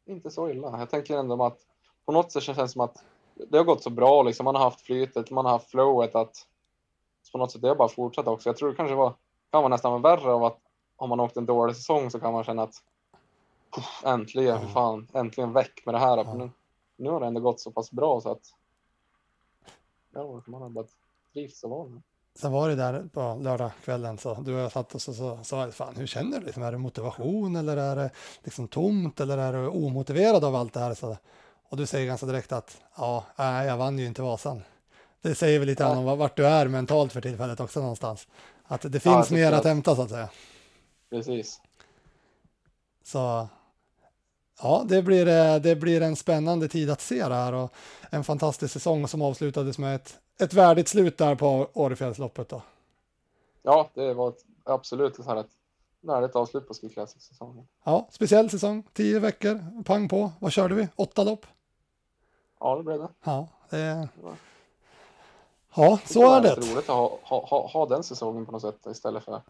[0.04, 0.78] inte så illa.
[0.78, 1.58] Jag tänker ändå att
[2.04, 4.22] på något sätt känns det som att det har gått så bra.
[4.22, 4.44] Liksom.
[4.44, 6.46] Man har haft flytet, man har haft flowet att
[7.32, 8.48] på något sätt det har bara fortsatt också.
[8.48, 9.10] Jag tror det kanske var,
[9.50, 10.58] kan vara nästan värre av att
[10.96, 12.74] om man åkt en dålig säsong så kan man känna att
[13.74, 16.24] "Puff, äntligen, för fan, äntligen väck med det här.
[16.24, 16.50] För nu,
[16.96, 18.54] nu har det ändå gått så pass bra så att
[20.10, 20.86] ja, man har bara
[21.32, 22.02] trivts och med.
[22.34, 25.72] Sen var det där på lördagskvällen så du och jag satt och så sa så,
[25.72, 26.46] fan hur känner du?
[26.46, 28.10] Liksom, är det motivation eller är det
[28.44, 30.94] liksom tomt eller är du omotiverad av allt det här?
[30.94, 31.16] Så,
[31.68, 34.62] och du säger ganska direkt att ja, nej, jag vann ju inte Vasan.
[35.22, 38.28] Det säger väl lite grann om vart du är mentalt för tillfället också någonstans.
[38.64, 40.28] Att det finns jag tycker mer att att- hämta så att säga.
[41.10, 41.60] Precis.
[43.04, 43.48] Så
[44.62, 47.72] ja, det blir, eh, det blir en spännande tid att se det här och
[48.10, 52.62] en fantastisk säsong som avslutades med ett, ett värdigt slut där på Årefjällsloppet då.
[53.62, 55.46] Ja, det var ett, absolut ett, ett
[56.00, 57.66] värdigt avslut på Ski Classic-säsongen.
[57.84, 60.32] Ja, speciell säsong, tio veckor, pang på.
[60.38, 60.88] Vad körde vi?
[60.96, 61.46] Åtta lopp?
[62.60, 63.08] Ja, det blev det.
[63.24, 64.08] Ja, det...
[65.74, 65.98] Ja.
[66.06, 66.56] Det så var är det.
[66.56, 69.42] lite roligt att ha, ha, ha, ha den säsongen på något sätt istället för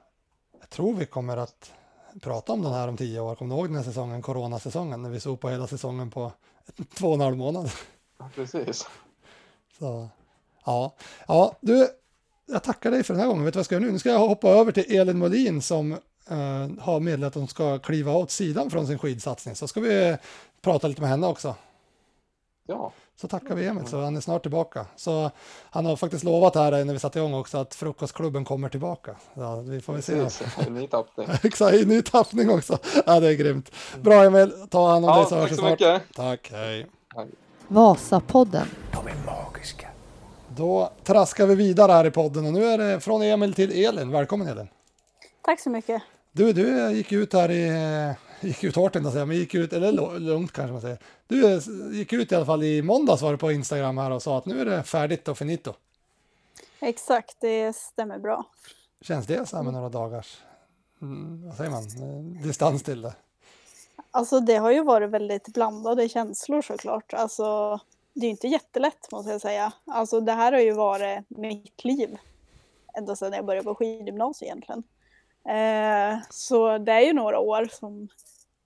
[0.60, 1.72] Jag tror vi kommer att
[2.20, 3.34] prata om den här om tio år.
[3.34, 6.32] Kommer du ihåg den här säsongen, coronasäsongen, när vi såg på hela säsongen på
[6.98, 7.70] två och en halv månad?
[8.18, 8.88] Ja, Precis.
[9.78, 10.08] Så,
[10.64, 10.94] ja.
[11.28, 11.88] ja, du,
[12.46, 13.44] jag tackar dig för den här gången.
[13.44, 13.92] Vet du vad jag ska göra nu?
[13.92, 15.92] Nu ska jag hoppa över till Elin Molin som
[16.28, 19.56] eh, har meddelat att hon ska kliva åt sidan från sin skidsatsning.
[19.56, 20.16] Så ska vi
[20.62, 21.54] prata lite med henne också.
[22.66, 24.86] Ja, Så tackar vi Emil, så han är snart tillbaka.
[24.96, 25.30] Så
[25.70, 29.14] han har faktiskt lovat här när vi satte igång också att frukostklubben kommer tillbaka.
[29.34, 30.12] Ja, vi får väl se.
[30.24, 30.46] precis.
[30.66, 31.28] En ny tappning.
[31.42, 32.78] Exakt, en ny tappning också.
[33.06, 33.70] Ja, det är grymt.
[34.00, 35.70] Bra Emil, ta hand om Ja, dig så hörs tack vi så snart.
[35.70, 36.02] mycket.
[36.14, 36.86] Tack, hej.
[37.68, 38.66] Vasapodden.
[38.92, 39.88] De är magiska.
[40.56, 44.10] Då traskar vi vidare här i podden och nu är det från Emil till Elin.
[44.10, 44.68] Välkommen Elin.
[45.42, 46.02] Tack så mycket.
[46.32, 50.18] Du, du gick ut här i, gick ut hårt jag säga, men gick ut, eller
[50.18, 50.98] lugnt kanske man säger.
[51.26, 51.60] Du eh,
[51.92, 54.46] gick ut i alla fall i måndags var det på Instagram här och sa att
[54.46, 55.74] nu är det färdigt och finito.
[56.80, 58.46] Exakt, det stämmer bra.
[59.00, 60.42] Känns det så här med några dagars,
[61.02, 63.14] mm, vad säger man, eh, distans till det?
[64.10, 67.14] Alltså det har ju varit väldigt blandade känslor såklart.
[67.14, 67.80] Alltså
[68.14, 69.72] det är inte jättelätt måste jag säga.
[69.86, 72.18] Alltså det här har ju varit mitt liv.
[72.94, 74.82] Ända sedan jag började på skidgymnasiet egentligen.
[75.48, 78.08] Eh, så det är ju några år som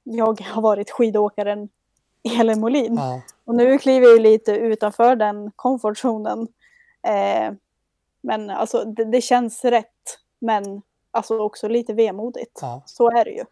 [0.02, 1.68] jag har varit skidåkaren
[2.40, 2.94] Elin Molin.
[2.94, 6.48] Ja, Och nu kliver jag lite utanför den komfortzonen.
[7.02, 7.52] Eh,
[8.20, 10.18] men alltså det, det känns rätt.
[10.38, 12.58] Men alltså också lite vemodigt.
[12.62, 12.82] ja.
[12.86, 13.44] Så är det ju.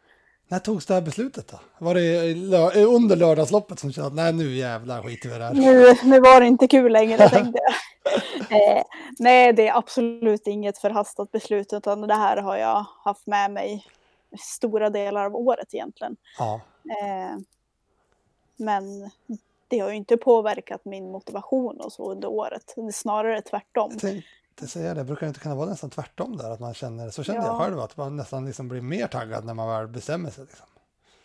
[0.54, 1.60] När togs det här beslutet då?
[1.78, 5.38] Var det lör- eh, under lördagsloppet som kände att nej nu jävlar skiter vi i
[5.38, 5.54] det här?
[5.54, 8.76] Nu, nu var det inte kul längre tänkte jag.
[8.78, 8.82] Eh,
[9.18, 13.86] nej, det är absolut inget förhastat beslut utan det här har jag haft med mig
[14.40, 16.16] stora delar av året egentligen.
[16.38, 17.38] Ja, Eh,
[18.56, 19.10] men
[19.68, 22.74] det har ju inte påverkat min motivation och så under året.
[22.92, 23.98] Snarare tvärtom.
[24.54, 26.50] Jag tänkte säga det, brukar det inte kunna vara nästan tvärtom där?
[26.50, 27.58] Att man känner, så kände jag Ja.
[27.58, 30.44] själv, att man nästan liksom blir mer taggad när man väl bestämmer sig.
[30.44, 30.66] Liksom.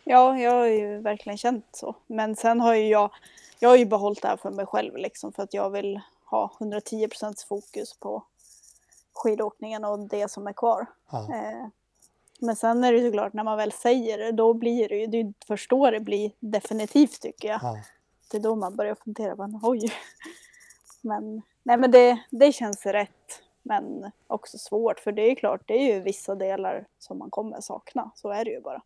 [0.04, 1.96] Ja, jag har ju verkligen känt så.
[2.08, 3.12] Men sen har ju jag,
[3.60, 6.52] jag har ju behållit det här för mig själv liksom för att jag vill ha
[6.60, 8.24] 110% fokus på
[9.14, 10.86] skidåkningen och det som är kvar.
[11.12, 11.68] Eh,
[12.40, 15.08] men sen är det ju klart när man väl säger det, då blir det ju,
[15.08, 17.60] det först då det blir definitivt tycker jag.
[17.64, 17.78] ja.
[18.32, 19.92] Det är då man börjar fundera på, oj.
[21.02, 23.42] Men, nej men det, det känns rätt.
[23.64, 27.30] Men också svårt, för det är ju klart, det är ju vissa delar som man
[27.30, 28.12] kommer sakna.
[28.16, 28.82] Så är det ju bara.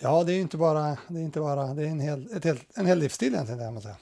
[0.00, 2.44] ja det är ju inte bara, det är inte bara, det är en hel, ett
[2.44, 3.96] helt, en hel livsstil egentligen, kan man säga.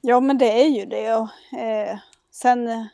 [0.00, 1.14] Ja, men det är ju det.
[1.14, 1.98] Och, eh,
[2.30, 2.88] sen,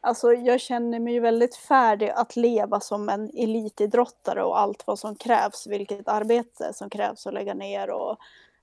[0.00, 4.98] alltså jag känner mig ju väldigt färdig att leva som en elitidrottare och allt vad
[4.98, 8.16] som krävs, vilket arbete som krävs att lägga ner och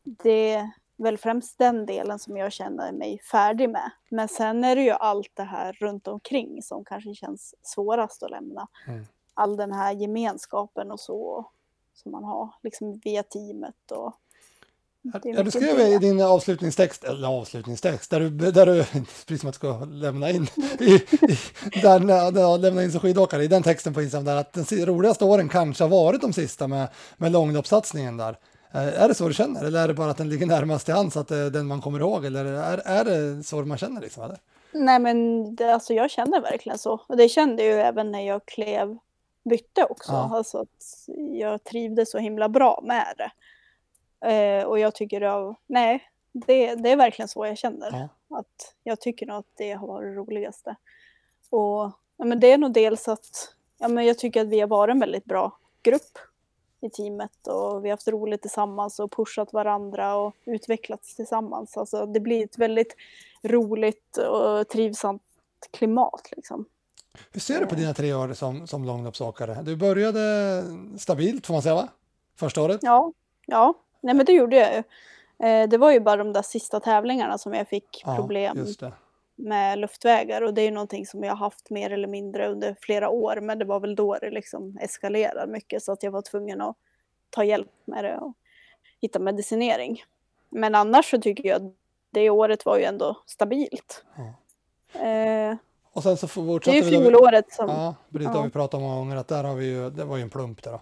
[0.03, 0.69] det,
[0.99, 3.91] väl främst den delen som jag känner mig färdig med.
[4.09, 8.31] Men sen är det ju allt det här runt omkring som kanske känns svårast att
[8.31, 8.67] lämna.
[8.87, 9.05] Mm.
[9.33, 11.45] All den här gemenskapen och så
[11.93, 14.15] som man har liksom via teamet och
[15.23, 18.83] Ja, du skrev i din avslutningstext, eller avslutningstext, där du, där du
[19.25, 20.47] precis som att du ska lämna in,
[20.79, 21.39] i, i,
[21.81, 24.85] där, där lämna in som skidåkare, i den texten på Instagram, där att den si-
[24.85, 26.87] roligaste åren kanske har varit de sista med,
[27.17, 28.37] med långloppssatsningen där.
[28.73, 30.95] Eh, Är det så du känner, eller är det bara att den ligger närmast till
[30.95, 34.01] hands, att det är den man kommer ihåg, eller är, är det så man känner
[34.01, 34.23] liksom?
[34.23, 34.37] Eller?
[34.71, 37.01] Nej men det, alltså jag känner verkligen så.
[37.07, 38.97] Och det kände jag ju även när jag klev
[39.43, 40.11] bytte också.
[40.11, 40.37] Ja.
[40.37, 43.31] Alltså att jag trivdes så himla bra med det.
[44.33, 47.91] Eh, och jag tycker av, nej, det, det är verkligen så jag känner.
[47.91, 48.37] Ja.
[48.37, 50.75] Att jag tycker nog att det har varit det roligaste.
[51.49, 54.67] Och ja, men det är nog dels att ja, men jag tycker att vi har
[54.67, 56.17] varit en väldigt bra grupp
[56.81, 61.77] i teamet och vi har haft roligt tillsammans och pushat varandra och utvecklats tillsammans.
[61.77, 62.95] Alltså det blir ett väldigt
[63.43, 65.21] roligt och trivsamt
[65.71, 66.65] klimat liksom.
[67.31, 69.57] Hur ser du på dina tre år som, som långloppsåkare?
[69.63, 70.63] Du började
[70.97, 71.87] stabilt, får man säga va?
[72.35, 72.79] Första året?
[72.83, 73.13] Ja,
[73.45, 73.73] ja.
[74.01, 74.83] Nej men det gjorde jag ju.
[75.47, 78.91] Eh, Det var ju bara de där sista tävlingarna som jag fick problem det.
[79.39, 83.09] Med luftvägar och det är ju någonting som jag haft mer eller mindre under flera
[83.09, 86.61] år men det var väl då det liksom eskalerade mycket så att jag var tvungen
[86.61, 86.75] att
[87.29, 88.33] ta hjälp med det och
[89.01, 90.03] hitta medicinering.
[90.49, 91.73] Men annars så tycker jag att
[92.11, 94.03] det året var ju ändå stabilt.
[94.93, 95.55] Eh,
[95.93, 97.69] Och sen så Det är fortsatte ju vi fjolåret som...
[97.69, 98.37] Ja, Brita Ja.
[98.37, 100.29] har vi pratat om många gånger att där har vi ju, det var ju en
[100.29, 100.81] plump där då.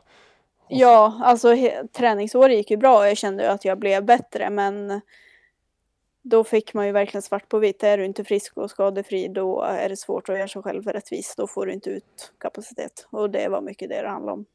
[0.67, 1.55] Ja, alltså
[1.93, 5.01] träningsåret gick ju bra och jag kände ju att jag blev bättre men
[6.29, 7.83] då fick man ju verkligen svart på vitt.
[7.83, 11.33] Är du inte frisk och skadefri då är det svårt att göra sig själv rättvis.
[11.37, 14.45] Då får du inte ut kapacitet och det var mycket det det handlade om.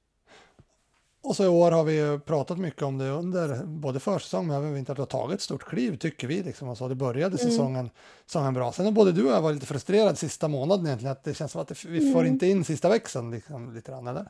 [1.24, 4.56] Och så i år har vi ju pratat mycket om det under både försäsong men
[4.56, 6.68] även vinter att du har tagit ett stort kliv tycker vi liksom.
[6.68, 7.50] Och så det började Mm.
[7.50, 7.90] säsongen,
[8.26, 8.72] säsongen bra.
[8.72, 11.52] Sen har både du och jag varit lite frustrerad sista månaden egentligen att det känns
[11.52, 12.32] som att det, vi får Mm.
[12.32, 14.26] inte in sista växeln liksom, lite grann eller?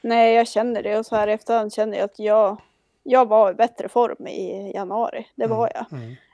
[0.00, 2.56] Nej, jag känner det och så här efterhand känner jag att jag,
[3.02, 5.26] jag var i bättre form i januari.
[5.34, 5.86] Det var jag.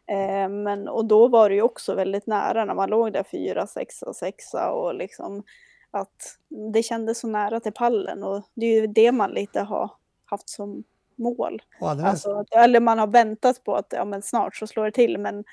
[0.06, 0.42] Mm.
[0.42, 3.66] Eh, men, och då var det ju också väldigt nära när man låg där fyra,
[3.66, 5.42] sexa, sexa och liksom
[5.90, 6.38] att
[6.72, 9.90] det kändes så nära till pallen och det är ju det man lite har
[10.24, 10.84] haft som
[11.16, 11.62] mål.
[11.80, 15.44] Alltså, eller man har väntat på att ja, men snart så slår det till men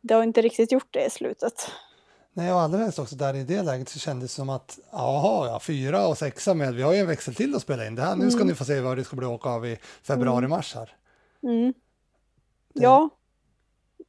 [0.00, 1.70] det har inte riktigt gjort det i slutet.
[2.32, 5.60] nej, och alldeles också där i det läget så kändes det som att jaha, ja,
[5.60, 7.94] fyra och sexa med, vi har ju en växel till att spela in.
[7.94, 10.74] Det här, Nu ska ni få se vad det ska bli åka av i februari-mars
[10.74, 10.96] här.
[11.42, 11.74] Mm.
[12.72, 13.10] Ja.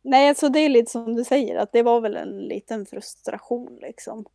[0.02, 3.78] Nej, alltså det är lite som du säger, att det var väl en liten frustration
[3.82, 4.26] liksom.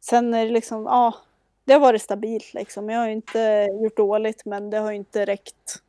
[0.00, 1.14] Sen är det liksom, ja,
[1.64, 2.90] det har varit stabilt liksom.
[2.90, 5.82] Jag har ju inte gjort dåligt, men det har ju inte räckt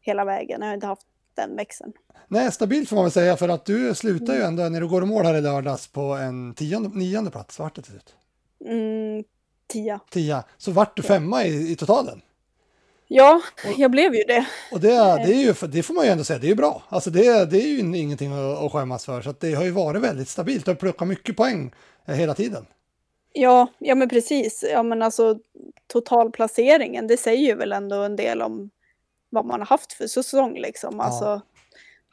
[0.00, 0.60] hela vägen.
[0.60, 1.92] Jag har inte haft den växeln.
[2.28, 4.36] Nej, stabilt får man väl säga för att du slutar Mm.
[4.36, 7.58] ju ändå när du går i mål här i lördags på en tionde, nionde plats,
[7.58, 8.14] vart det till slut?
[8.64, 9.24] Mm,
[9.66, 10.00] tia.
[10.10, 12.20] Tia, så vart du femma i, i totalen.
[13.08, 13.42] Ja,
[13.76, 14.46] jag blev ju det.
[14.72, 16.82] Och det, det, är ju, det får man ju ändå säga, det är ju bra.
[16.88, 20.02] Alltså det, det är ju ingenting att, att skämmas för, så det har ju varit
[20.02, 20.64] väldigt stabilt.
[20.64, 21.74] Du har plockat mycket poäng
[22.06, 22.66] eh, hela tiden.
[23.32, 24.64] Ja, ja men precis.
[24.72, 25.38] Ja men alltså
[25.86, 28.70] totalplaceringen, det säger ju väl ändå en del om
[29.30, 31.00] vad man har haft för säsong liksom.
[31.00, 31.40] Alltså,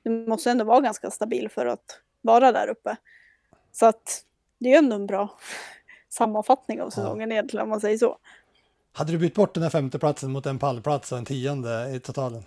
[0.03, 2.95] det måste ändå vara ganska stabil för att vara där uppe.
[3.71, 4.23] Så att
[4.59, 5.37] det är ju ändå en bra
[6.09, 8.17] sammanfattning av säsongen egentligen om man säger så.
[8.93, 12.43] Hade du bytt bort den här femteplatsen mot en pallplats och en tionde i totalen?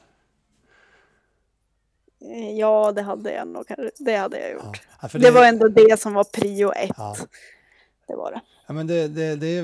[2.58, 3.64] Ja, det hade jag nog.
[3.98, 4.80] Det hade jag gjort.
[5.02, 6.90] Ja, för Det var ändå det som var prio ett.
[6.96, 7.16] Ja.
[8.06, 8.40] Det var det.
[8.66, 9.62] Ja, men det, det, det,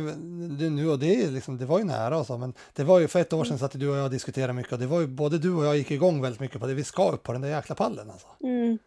[0.58, 3.08] det, nu, och det, liksom, det var ju nära och så, men det var ju
[3.08, 5.06] för ett år sedan så att du och jag diskuterade mycket och det var ju
[5.06, 6.74] både du och jag gick igång väldigt mycket på det.
[6.74, 8.26] Vi ska upp på den där jäkla pallen alltså.
[8.40, 8.78] Mm.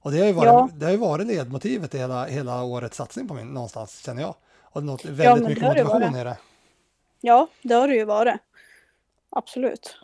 [0.00, 0.68] Och det har ju varit, Ja.
[0.74, 4.34] det har ju varit ledmotivet i hela, hela årets satsning på min, någonstans känner jag.
[4.62, 6.36] Och något, väldigt mycket det det motivation i det.
[7.26, 8.40] Ja, det har det ju varit.
[9.30, 9.96] Absolut.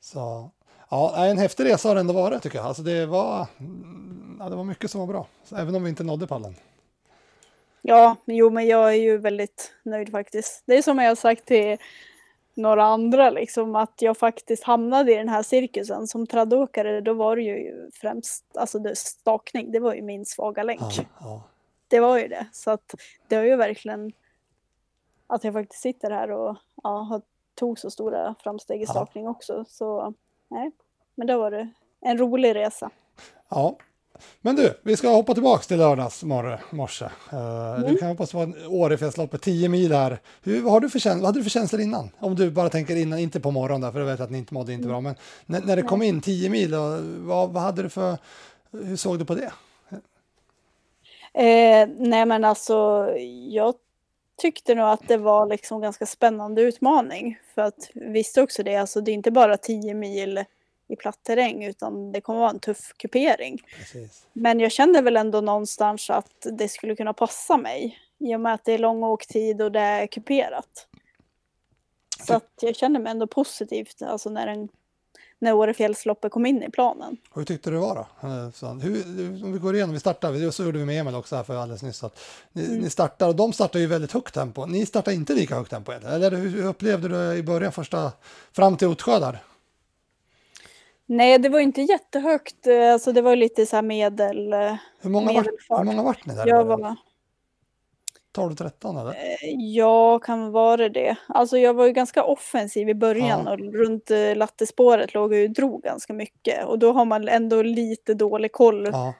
[0.00, 0.50] Så
[0.90, 2.66] ja, en häftig resa har det ändå varit tycker jag.
[2.66, 5.26] Alltså det var, mm, ja, det var mycket som var bra.
[5.56, 6.54] Även om vi inte nådde pallen.
[7.82, 10.62] Ja, jo, men jag är ju väldigt nöjd faktiskt.
[10.66, 11.76] Det är som jag har sagt till
[12.54, 16.06] några andra, liksom, att jag faktiskt hamnade i den här cirkusen.
[16.06, 19.72] Som traddåkare, då var det ju främst alltså det, stakning.
[19.72, 20.80] Det var ju min svaga länk.
[20.80, 21.42] Ja, ja.
[21.88, 22.46] Det var ju det.
[22.52, 22.94] Så att
[23.28, 24.12] det har ju verkligen
[25.34, 27.22] att jag faktiskt sitter här och ja, har
[27.54, 28.90] tog så stora framsteg i Ja.
[28.90, 29.64] stakning också.
[29.68, 30.14] Så
[30.48, 30.70] nej,
[31.14, 31.68] men då var det
[32.00, 32.90] en rolig resa.
[33.48, 33.76] ja.
[34.40, 36.58] Men du, vi ska hoppa tillbaka till lördags morse.
[36.70, 37.04] morse.
[37.04, 40.18] Eh, Du kan hoppas på en Årefjällsloppet, 10 mil här.
[40.42, 42.10] Hur, vad, har du för vad hade du för känslor innan?
[42.18, 44.54] Om du bara tänker innan, inte på morgonen där, för jag vet att ni inte
[44.54, 45.00] mådde inte bra.
[45.00, 45.14] Men
[45.46, 48.18] när, när det kom in 10 mil, och, vad, vad hade du för,
[48.72, 49.52] hur såg du på det?
[51.34, 53.08] Eh, nej men alltså,
[53.48, 53.74] jag
[54.36, 57.38] tyckte nog att det var liksom ganska spännande utmaning.
[57.54, 60.44] För att visste också det, alltså det är inte bara 10 mil
[60.88, 63.62] i platt terräng utan det kommer vara en tuff kupering.
[63.78, 64.26] Precis.
[64.32, 67.98] Men jag kände väl ändå någonstans att det skulle kunna passa mig.
[68.18, 70.88] I och med att det är lång åktid och det är kuperat.
[72.26, 74.68] Så att jag kände mig ändå positivt alltså när, den,
[75.44, 77.16] när Årefjällsloppet kom in i planen.
[77.34, 78.28] Hur tyckte du det var då?
[78.28, 81.36] Eh, hur, om vi går igenom, vi startar, det så gjorde vi med Emil också
[81.36, 82.04] här för alldeles nyss.
[82.04, 82.18] Att
[82.52, 84.66] ni, ni startar, och de startar ju väldigt högt tempo.
[84.66, 86.10] Ni startar inte lika högt tempo, eller?
[86.14, 88.12] eller hur, upplevde du det i början, första,
[88.52, 89.38] fram till Ottsjö där?
[91.06, 92.66] Nej, det var inte jättehögt.
[92.66, 94.52] eh, Alltså det var lite så här medel...
[94.52, 95.80] eh, Hur många, vart, Medelfart.
[95.80, 96.46] hur många vart ni där?
[96.46, 96.96] Jag var...
[98.34, 99.14] 12-13 eller?
[99.76, 101.16] Jag kan vara det.
[101.28, 103.52] Alltså jag var ju ganska offensiv i början Ja.
[103.52, 106.64] och runt eh, lattespåret låg jag ju drog ganska mycket.
[106.64, 109.14] Och då har man ändå lite dålig koll Ja.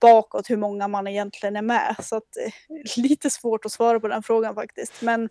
[0.00, 1.96] bakåt hur många man egentligen är med.
[2.02, 5.02] Så att, eh, lite svårt att svara på den frågan faktiskt.
[5.02, 5.28] Men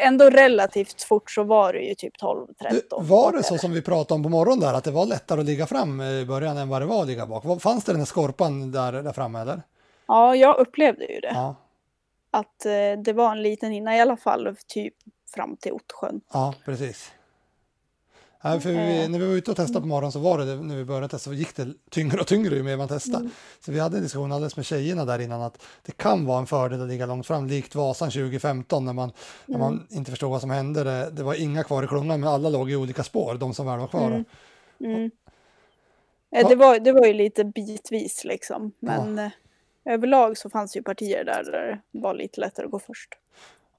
[0.00, 2.46] ändå relativt fort så var det ju typ 12-13.
[2.70, 5.40] Du, var det så som vi pratade om på morgonen där, att det var lättare
[5.40, 7.62] att ligga fram i början än vad det var att ligga bak?
[7.62, 9.62] Fanns det den här skorpan där, där framme eller?
[10.08, 11.30] Ja, jag upplevde ju det.
[11.34, 11.54] Ja,
[12.30, 14.94] Att eh, det var en liten hinna i alla fall, typ
[15.34, 16.20] fram till Ottsjön.
[16.32, 17.12] ja precis.
[18.42, 20.76] Ja, för vi, när vi var ute och testade på morgonen så var det, när
[20.76, 23.30] vi började testa så gick det tyngre och tyngre ju mer man testade.
[23.64, 26.46] Så vi hade en diskussion alldeles med tjejerna där innan att det kan vara en
[26.46, 29.12] fördel att ligga långt fram, likt Vasan 2015 när man,
[29.46, 30.84] när man inte förstod vad som hände.
[30.84, 33.66] Det, det var inga kvar i klungan men alla låg i olika spår, de som
[33.66, 34.06] väl var kvar.
[34.06, 34.24] Mm.
[34.80, 35.04] Mm.
[35.04, 35.10] Eh,
[36.32, 36.48] Ja.
[36.48, 38.72] Det, var, det var ju lite bitvis liksom.
[38.80, 39.30] Men eh,
[39.84, 43.08] överlag så fanns ju partier där, där det var lite lättare att gå först.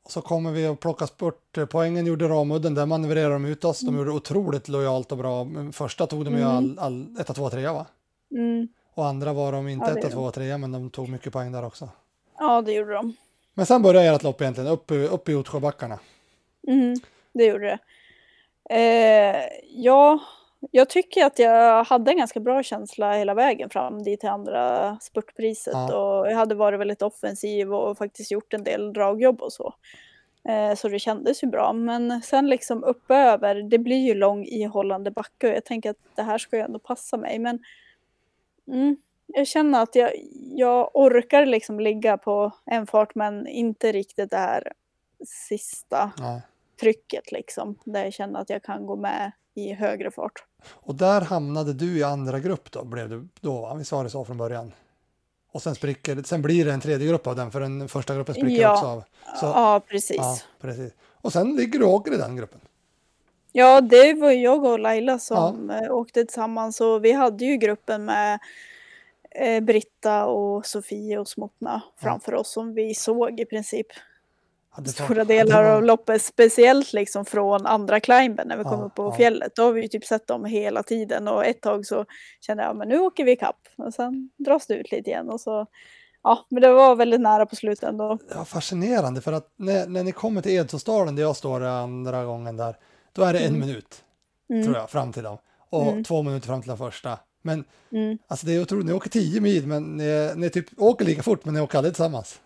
[0.03, 3.65] Och så kommer vi att plocka bort eh, poängen, gjorde Ramudden, där manövrerade de ut
[3.65, 3.79] oss.
[3.79, 5.47] De gjorde otroligt lojalt och bra.
[5.73, 7.85] Första tog de ju all, all 1, 2, 3 va?
[8.31, 8.67] Mm.
[8.93, 11.33] Och andra var de inte Ja, det 1, är 2, 3 men de tog mycket
[11.33, 11.89] poäng där också.
[12.39, 13.13] Ja, det gjorde de.
[13.53, 15.99] Men sen började ert lopp egentligen, upp, upp i Ottsjöbackarna.
[16.67, 16.95] Mm,
[17.33, 17.79] det gjorde det.
[18.69, 20.19] Eh, ja,
[20.71, 24.97] jag tycker att jag hade en ganska bra känsla hela vägen fram dit till andra
[25.01, 25.73] spurtpriset.
[25.73, 25.95] Ja.
[25.95, 29.73] Och jag hade varit väldigt offensiv och faktiskt gjort en del dragjobb och så.
[30.49, 31.73] Eh, så det kändes ju bra.
[31.73, 36.23] Men sen liksom uppöver, det blir ju lång ihållande backe och jag tänker att det
[36.23, 37.39] här ska ju ändå passa mig.
[37.39, 37.59] Men
[38.67, 38.97] mm,
[39.27, 40.11] jag känner att jag,
[40.55, 44.73] jag orkar liksom ligga på en fart men inte riktigt det här
[45.25, 46.41] sista Ja.
[46.81, 47.75] Trycket liksom.
[47.83, 50.43] Där jag känner att jag kan gå med i högre fart.
[50.69, 53.73] Och där hamnade du i andra grupp då, blev du då, va?
[53.73, 54.71] vi sa det så från början.
[55.51, 58.35] Och sen spricker, sen blir det en tredje grupp av den, för den första gruppen
[58.35, 58.73] spricker Ja.
[58.73, 59.03] också av.
[59.39, 60.17] Så, ja, precis.
[60.17, 60.67] ja, Ja.
[60.67, 60.93] precis.
[61.21, 62.59] Och sen ligger du och åker i den gruppen.
[63.89, 68.39] det var jag och Laila som eh, åkte tillsammans och vi hade ju gruppen med
[69.31, 74.01] eh, Britta och Sofie och Smotna framför oss som vi såg i princip Ja,
[74.85, 79.03] stora delar av loppet, speciellt liksom från andra climben när vi kom Ja, upp på
[79.03, 79.15] ja.
[79.15, 79.55] fjället.
[79.55, 82.05] Då har vi ju typ sett dem hela tiden och ett tag så
[82.41, 85.41] kände jag men nu åker vi ikapp och sen dras det ut lite igen och
[85.41, 85.65] så
[86.23, 88.17] ja, men det var väldigt nära på slutet ändå.
[88.35, 92.57] Ja, fascinerande för att när, när ni kommer till Edsåsdalen där jag står andra gången
[92.57, 92.75] där,
[93.13, 94.03] då är det en minut
[94.49, 94.63] Mm.
[94.63, 95.37] tror jag fram till dem
[95.69, 97.19] och två minuter fram till den första.
[97.41, 98.17] Men Mm.
[98.27, 101.45] alltså det är otroligt, ni åker tio mil men ni, ni typ åker lika fort
[101.45, 102.39] men ni åker aldrig tillsammans.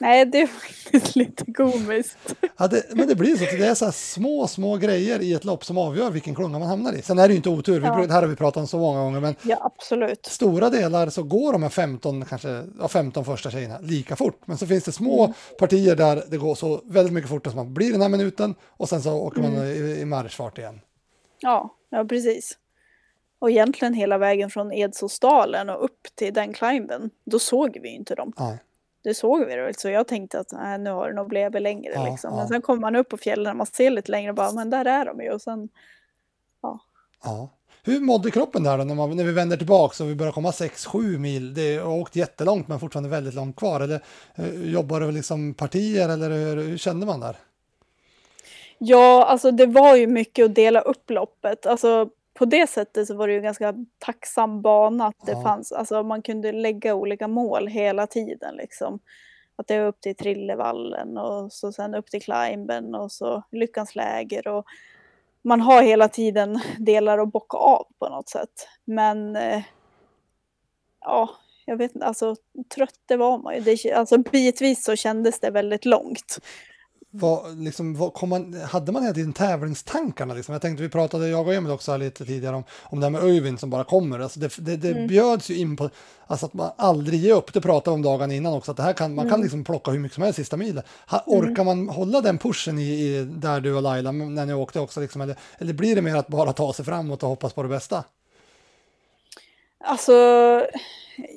[0.00, 2.18] Nej, det är faktiskt lite komiskt.
[2.56, 5.44] Ja, det, men det blir så att det är så små, små grejer i ett
[5.44, 7.02] lopp som avgör vilken klunga man hamnar i.
[7.02, 8.06] Sen är det ju inte otur, vi, Ja.
[8.06, 10.26] det här har vi pratat om så många gånger, men Ja, absolut.
[10.26, 14.40] stora delar så går de här 15, kanske, ja, 15 första tjejerna lika fort.
[14.44, 17.74] Men så finns det små partier där det går så väldigt mycket fortare som man
[17.74, 20.80] blir den här minuten och sen så åker man i, i marschfart igen.
[21.40, 22.56] Ja, ja, precis.
[23.38, 28.14] Och egentligen hela vägen från Edsåsdalen och upp till den climben, då såg vi inte
[28.14, 28.32] dem.
[28.36, 28.58] Ja.
[29.02, 31.92] Det såg vi väl, så jag tänkte att nej, nu har det nog blivit längre.
[31.94, 32.30] Ja, liksom.
[32.30, 32.36] ja.
[32.36, 34.70] Men sen kommer man upp på fjällen och man ser lite längre och bara, men
[34.70, 35.30] där är de ju.
[35.30, 35.68] Och sen,
[37.22, 37.48] Ja.
[37.82, 40.50] Hur mådde kroppen där då när, man, när vi vänder tillbaka och vi börjar komma
[40.50, 41.54] 6-7 mil?
[41.54, 43.80] Det har åkt jättelångt men fortfarande väldigt långt kvar.
[43.80, 44.00] Eller
[44.34, 47.36] eh, jobbar du liksom partier eller hur, hur kände man där?
[48.82, 51.66] ja, alltså det var ju mycket att dela upp loppet.
[51.66, 52.08] Alltså
[52.40, 55.42] på det sättet så var det ju ganska tacksam bana att det Ja.
[55.42, 58.98] fanns, alltså man kunde lägga olika mål hela tiden liksom.
[59.56, 63.94] Att det är upp till Trillevallen och så sen upp till Climben och så Lyckans
[63.94, 64.64] läger och
[65.42, 68.68] man har hela tiden delar att bocka av på något sätt.
[68.84, 69.62] Men eh,
[71.00, 71.30] ja,
[71.66, 72.36] jag vet inte, alltså
[72.74, 73.60] trött det var man ju.
[73.60, 76.38] Det, alltså bitvis så kändes det väldigt långt.
[77.12, 80.34] Vad, liksom, vad kom man, hade man hela tiden tävlingstankarna?
[80.34, 80.52] Liksom?
[80.52, 83.22] Jag tänkte, vi pratade, jag och Emil också lite tidigare om, om det här med
[83.22, 84.18] Öyvind som bara kommer.
[84.18, 85.06] Alltså det det, det Mm.
[85.06, 85.90] bjöds ju in på
[86.26, 87.52] alltså att man aldrig ger upp.
[87.52, 89.32] Det pratade vi om dagen innan också, att det här kan, man Mm.
[89.32, 90.82] kan liksom plocka hur mycket som helst sista milen.
[91.08, 94.80] Ha, orkar man hålla den pushen i, i, där du och Laila när ni åkte
[94.80, 95.00] också?
[95.00, 97.68] Liksom, eller, eller blir det mer att bara ta sig framåt och hoppas på det
[97.68, 98.04] bästa?
[99.84, 100.12] Alltså,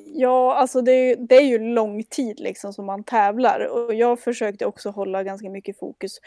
[0.06, 4.66] ja, alltså det, det är ju lång tid liksom som man tävlar och jag försökte
[4.66, 6.20] också hålla ganska mycket fokus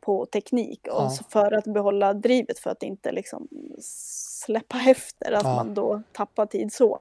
[0.00, 1.10] på teknik och Ja.
[1.30, 3.48] för att behålla drivet för att inte liksom
[4.44, 5.54] släppa efter, att Ja.
[5.54, 7.00] man då tappar tid så.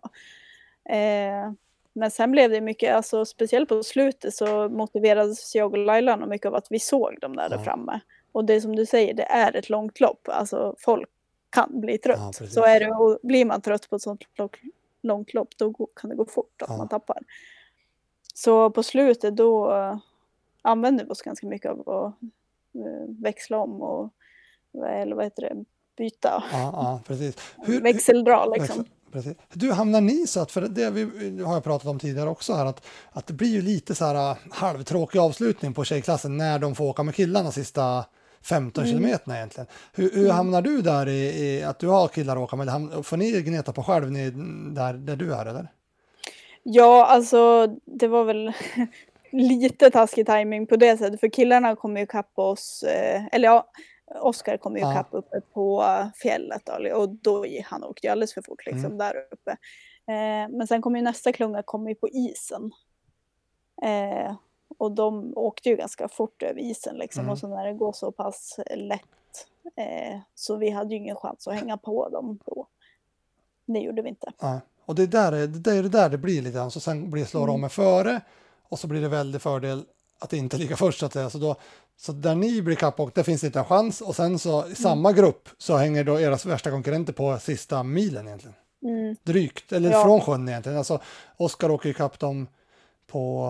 [0.89, 1.51] Eh,
[1.93, 6.47] men sen blev det mycket, alltså speciellt på slutet så motiverades jag och Laila mycket
[6.47, 7.63] av att vi såg dem där, där Ja.
[7.63, 7.99] framme.
[8.31, 11.09] Och det är som du säger, det är ett långt lopp, alltså folk
[11.49, 12.37] kan bli trött.
[12.39, 14.21] Ja, så är det, och blir man trött på ett sånt
[15.01, 16.77] långt, lopp då kan det gå fort att Ja.
[16.77, 17.17] man tappar.
[18.33, 19.97] Så på slutet då eh,
[20.61, 22.13] använde vi oss ganska mycket av att
[22.75, 24.13] eh, växla om och
[24.87, 25.65] eller vad heter det,
[25.97, 27.35] byta, Ja, ja precis.
[27.57, 28.85] Hur, växeldra liksom.
[29.11, 29.37] Precis.
[29.53, 31.03] Du, hamnar ni så att, för det vi,
[31.43, 34.31] har jag pratat om tidigare också här, att, att det blir ju lite så här
[34.31, 38.05] äh, halvtråkig avslutning på tjejklassen när de får åka med killarna sista
[38.43, 38.95] 15 Mm.
[38.95, 39.67] kilometerna egentligen.
[39.93, 43.05] Hur, hur hamnar du där i, i att du har killar att åka med?
[43.05, 44.29] Får ni gneta på själv ni,
[44.75, 45.67] där, där du är eller?
[46.63, 48.53] Ja, alltså det var väl
[49.31, 53.69] lite taskig timing på det sättet för killarna kom ju ikapp oss, eh, eller ja,
[54.21, 54.91] Oskar kom ju Ja.
[54.91, 55.85] ikapp uppe på
[56.15, 58.97] fjället då, och då han åkte ju alldeles för fort liksom Mm.
[58.97, 59.51] där uppe.
[60.07, 62.71] Eh, men sen kom ju nästa klunga kom ju på isen.
[63.83, 64.35] Eh,
[64.79, 67.31] och de åkte ju ganska fort över isen liksom Mm.
[67.31, 69.01] och så när det går så pass lätt
[69.75, 72.67] eh, så vi hade ju ingen chans att hänga på dem då.
[73.65, 74.31] Det gjorde vi inte.
[74.39, 74.59] Ja.
[74.85, 77.09] Och det är där det, det, är det där det blir lite grann, så sen
[77.11, 77.53] blir slår Mm.
[77.53, 78.21] de med före
[78.69, 79.83] och så blir det väldigt fördel
[80.19, 81.29] att inte ligga först så att säga.
[81.29, 81.55] Så, då,
[81.97, 84.71] så där ni blir kappåkt, där finns det inte en chans och sen så Mm.
[84.71, 88.55] i samma grupp så hänger då era värsta konkurrenter på sista milen egentligen.
[88.83, 89.15] Mm.
[89.23, 90.03] Drygt, eller Ja.
[90.03, 90.77] från sjön egentligen.
[90.77, 90.99] Alltså
[91.37, 92.47] Oskar åker ju kapp dem
[93.07, 93.47] på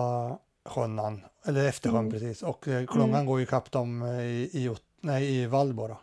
[0.70, 2.10] sjönnan, eller efter sjön Mm.
[2.12, 6.00] precis och uh, klungan går ju kapp dem eh, i, i, nej, i Valbo då.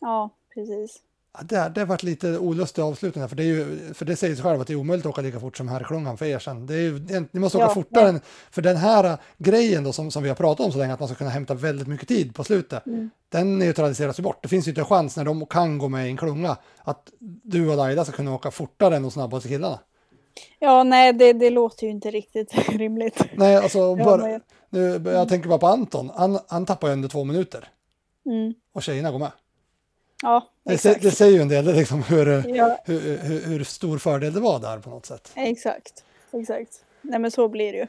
[0.00, 1.00] Ja, precis.
[1.38, 4.42] Ja, det, det varit lite olustig avslutning för det, är ju, för det säger sig
[4.42, 6.66] själv att det är omöjligt att åka lika fort som herrklungan för er sen.
[6.66, 8.18] Det är ju, ni måste åka Ja, fortare, ja.
[8.50, 11.00] för den här äh, grejen då som, som vi har pratat om så länge, att
[11.00, 13.10] man ska kunna hämta väldigt mycket tid på slutet, Mm.
[13.28, 14.42] den neutraliseras ju bort.
[14.42, 17.10] Det finns ju inte en chans när de kan gå med i en klunga att
[17.42, 19.78] du och Laila ska kunna åka fortare än de snabbaste killarna.
[20.58, 23.22] Ja, nej, det, det låter ju inte riktigt rimligt.
[23.36, 27.24] Nej, alltså, bara, nu, jag tänker bara på Anton, han, han tappar ju under två
[27.24, 27.68] minuter
[28.26, 28.54] Mm.
[28.72, 29.32] och tjejerna går med.
[30.22, 31.02] Ja, Det, exakt.
[31.02, 34.58] det säger ju en del liksom, hur, Ja, hur, hur, hur stor fördel det var
[34.60, 35.32] där på något sätt.
[35.36, 36.04] exakt.
[36.32, 36.84] Exakt.
[37.02, 37.86] Nej, men så blir det ju.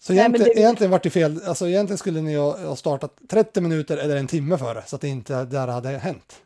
[0.00, 3.60] Så Nej, egentligen, det- egentligen vart det fel, alltså egentligen skulle ni ha, startat 30
[3.60, 6.42] minuter eller en timme före så att det inte där hade hänt.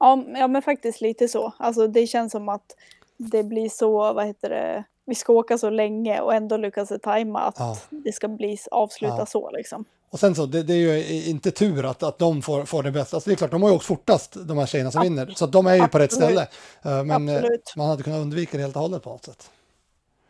[0.00, 1.52] Ja, ja, men faktiskt lite så.
[1.58, 2.76] Alltså, det känns som att
[3.18, 6.98] det blir så, vad heter det, vi ska åka så länge och ändå lyckas det
[6.98, 7.76] tajma att Ja.
[7.90, 9.26] det ska bli avsluta Ja.
[9.26, 9.84] så liksom.
[10.10, 12.90] Och sen så, det, det är ju inte tur att, att de får, får det
[12.90, 13.16] bästa.
[13.16, 15.32] Alltså det är klart, de har ju åkt fortast, de här tjejerna som vinner.
[15.36, 16.48] Så de är ju på rätt Absolut.
[16.82, 16.98] ställe.
[16.98, 17.72] Eh, Men eh, Absolut.
[17.76, 19.50] man hade kunnat undvika det helt och hållet på något sätt.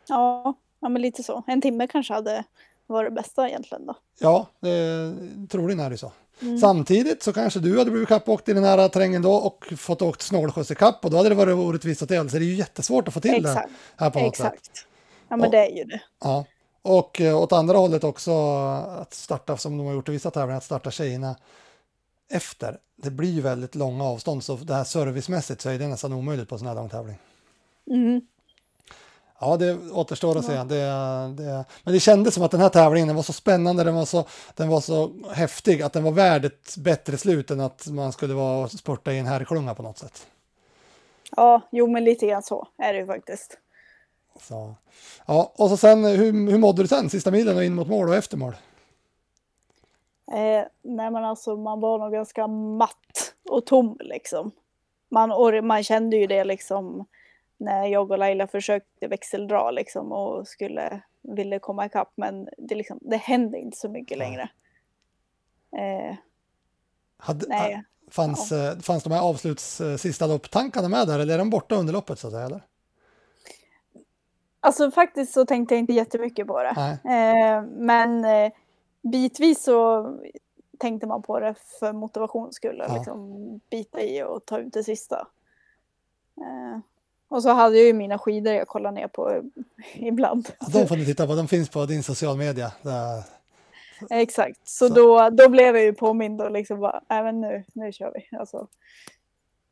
[0.07, 1.43] Ja, ja, men lite så.
[1.47, 2.43] En timme kanske hade
[2.87, 3.95] varit det bästa egentligen då.
[4.19, 5.13] Ja, det,
[5.49, 6.11] troligen är det så.
[6.41, 6.57] Mm.
[6.57, 10.21] Samtidigt så kanske du hade blivit kappåkt i den här terrängen då och fått åkt
[10.21, 12.27] snålskjuts i kapp och då hade det varit orättvist åt er.
[12.27, 13.69] Så det är ju jättesvårt att få till det Exakt.
[13.97, 14.53] här på något sätt.
[14.53, 14.85] Exakt.
[15.29, 16.01] Ja, men Och- det är ju det.
[16.23, 16.45] Ja,
[16.81, 18.31] och eh, åt andra hållet också
[18.99, 21.35] att starta som de har gjort i vissa tävlingar, att starta tjejerna
[22.31, 22.77] efter.
[22.95, 26.49] Det blir ju väldigt långa avstånd så det här servicemässigt så är det nästan omöjligt
[26.49, 27.15] på en sån här lång tävling.
[27.91, 28.21] Mm.
[29.41, 30.53] Ja, det återstår att se.
[30.53, 30.63] Det,
[31.37, 34.25] det, men det kändes som att den här tävlingen var så spännande, den var så,
[34.55, 38.33] den var så häftig att den var värd ett bättre slut än att man skulle
[38.33, 40.27] vara och spurta i en herrklunga på något sätt.
[41.35, 43.57] Ja, jo men lite grann så är det ju faktiskt.
[44.41, 44.75] Så.
[45.25, 48.09] Ja, och så sen, hur, hur mådde du sen, sista milen och in mot mål
[48.09, 48.53] och efter mål?
[50.31, 54.51] Eh, nej men alltså man var nog ganska matt och tom liksom.
[55.09, 57.05] Man, man kände ju det liksom
[57.59, 62.99] när jag och Laila försökte växeldra liksom och skulle, ville komma ikapp men det, liksom,
[63.01, 64.49] det hände inte så mycket längre.
[65.77, 66.15] Eh,
[67.17, 71.37] Hade, nej, Fanns, eh, fanns de här avsluts eh, sista lopptankarna med där eller är
[71.37, 72.45] de borta under loppet så att säga?
[72.45, 72.61] Eller?
[74.59, 76.99] alltså faktiskt så tänkte jag inte jättemycket på det.
[77.03, 78.51] Eh, men eh,
[79.11, 80.07] bitvis så
[80.79, 82.83] tänkte man på det för motivations skull.
[82.87, 82.93] Ja.
[82.93, 85.27] Liksom bita i och ta ut det sista.
[86.37, 86.79] Eh,
[87.29, 89.41] Och så hade jag ju mina skidor jag kollar ner på eh,
[89.95, 90.49] ibland.
[90.59, 92.71] Ja, de får ni titta på, de finns på din social media.
[92.81, 93.23] Där.
[94.09, 97.91] Exakt, så, Så- Då, då blev jag ju påmind och liksom bara, men nu, nu
[97.91, 98.37] kör vi.
[98.37, 98.67] Alltså,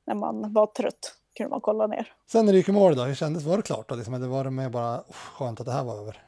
[0.05, 2.13] när man var trött kunde man kolla ner.
[2.27, 3.95] Sen när du gick i mål då, hur kändes Var det klart då?
[3.95, 6.21] Liksom, eller var det mer bara "Uff, skönt att det här var över?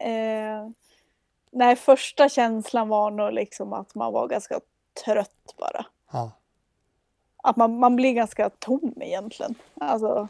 [0.00, 0.68] Eh,
[1.50, 4.60] nej, första känslan var nog liksom att man var ganska
[5.04, 5.86] trött bara.
[6.12, 6.30] Ja,
[7.42, 9.54] Att man, man blir ganska tom egentligen.
[9.80, 10.28] Alltså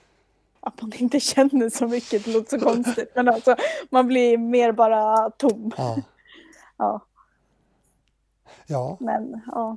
[0.61, 3.12] att man inte känner så mycket, det låter så konstigt.
[3.14, 3.56] Men alltså
[3.90, 5.72] man blir mer bara tom.
[5.76, 5.96] ja,
[6.78, 7.00] Ja,
[8.66, 8.96] ja.
[9.00, 9.76] men ja.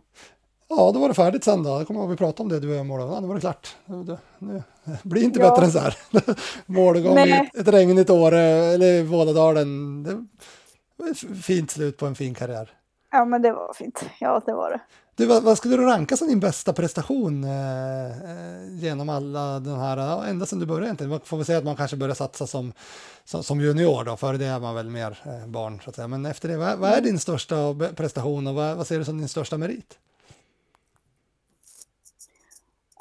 [0.67, 1.69] Ja, då var det färdigt sen då.
[1.69, 3.11] Jag kommer ihåg vi pratade om det, du och jag målade.
[3.13, 3.75] Ja, nu var det klart.
[3.85, 4.63] Nu, nu, nu.
[4.83, 5.49] Det blir inte Ja.
[5.49, 5.95] bättre än så här.
[6.65, 7.49] Målgång Nej.
[7.53, 10.03] ett, ett regnigt år, eller Vålådalen.
[10.03, 10.25] Det
[11.03, 12.71] var ett fint slut på en fin karriär.
[13.11, 14.03] ja, men det var fint.
[14.19, 14.79] Ja, det var det.
[15.15, 19.79] Du, vad, vad skulle du ranka som din bästa prestation eh, eh, genom alla de
[19.79, 21.09] här, ja, ända sedan du började egentligen?
[21.09, 22.73] Man får väl säga att man kanske började satsa som,
[23.25, 26.07] som, som junior då, före det är man väl mer eh, barn så att säga.
[26.07, 29.17] Men efter det, vad, vad är din största prestation och vad, vad ser du som
[29.17, 29.99] din största merit?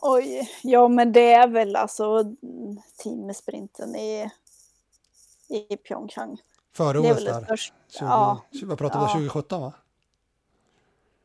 [0.03, 2.05] Oj, ja men det är väl alltså
[2.43, 4.31] mm, teamsprinten i,
[5.49, 6.39] i Pyeongchang.
[6.73, 7.45] Före OS där?
[7.45, 7.75] största.
[7.91, 9.13] 20, Ja, Vad pratade vi Ja.
[9.13, 9.73] 2017 va?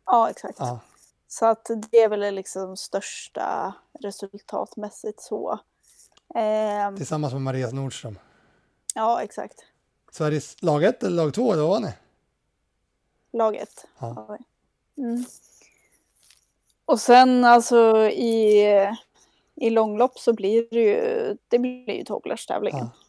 [0.06, 0.60] Ja, exakt.
[0.60, 0.80] Ja.
[1.28, 5.60] Så att det är väl det liksom största resultatmässigt så.
[6.36, 8.20] Ehm, Tillsammans med Marias Nordström.
[8.96, 9.66] ja, exakt.
[10.12, 11.94] Sveriges lag 1 eller lag 2, då var ni?
[13.32, 13.86] Laget.
[14.00, 14.38] Ja.
[14.98, 15.26] Mm.
[16.86, 18.66] Och sen alltså i,
[19.56, 22.04] i långlopp så blir det ju, det blir ju
[22.48, 22.90] tävlingen.
[22.94, 23.06] Ja.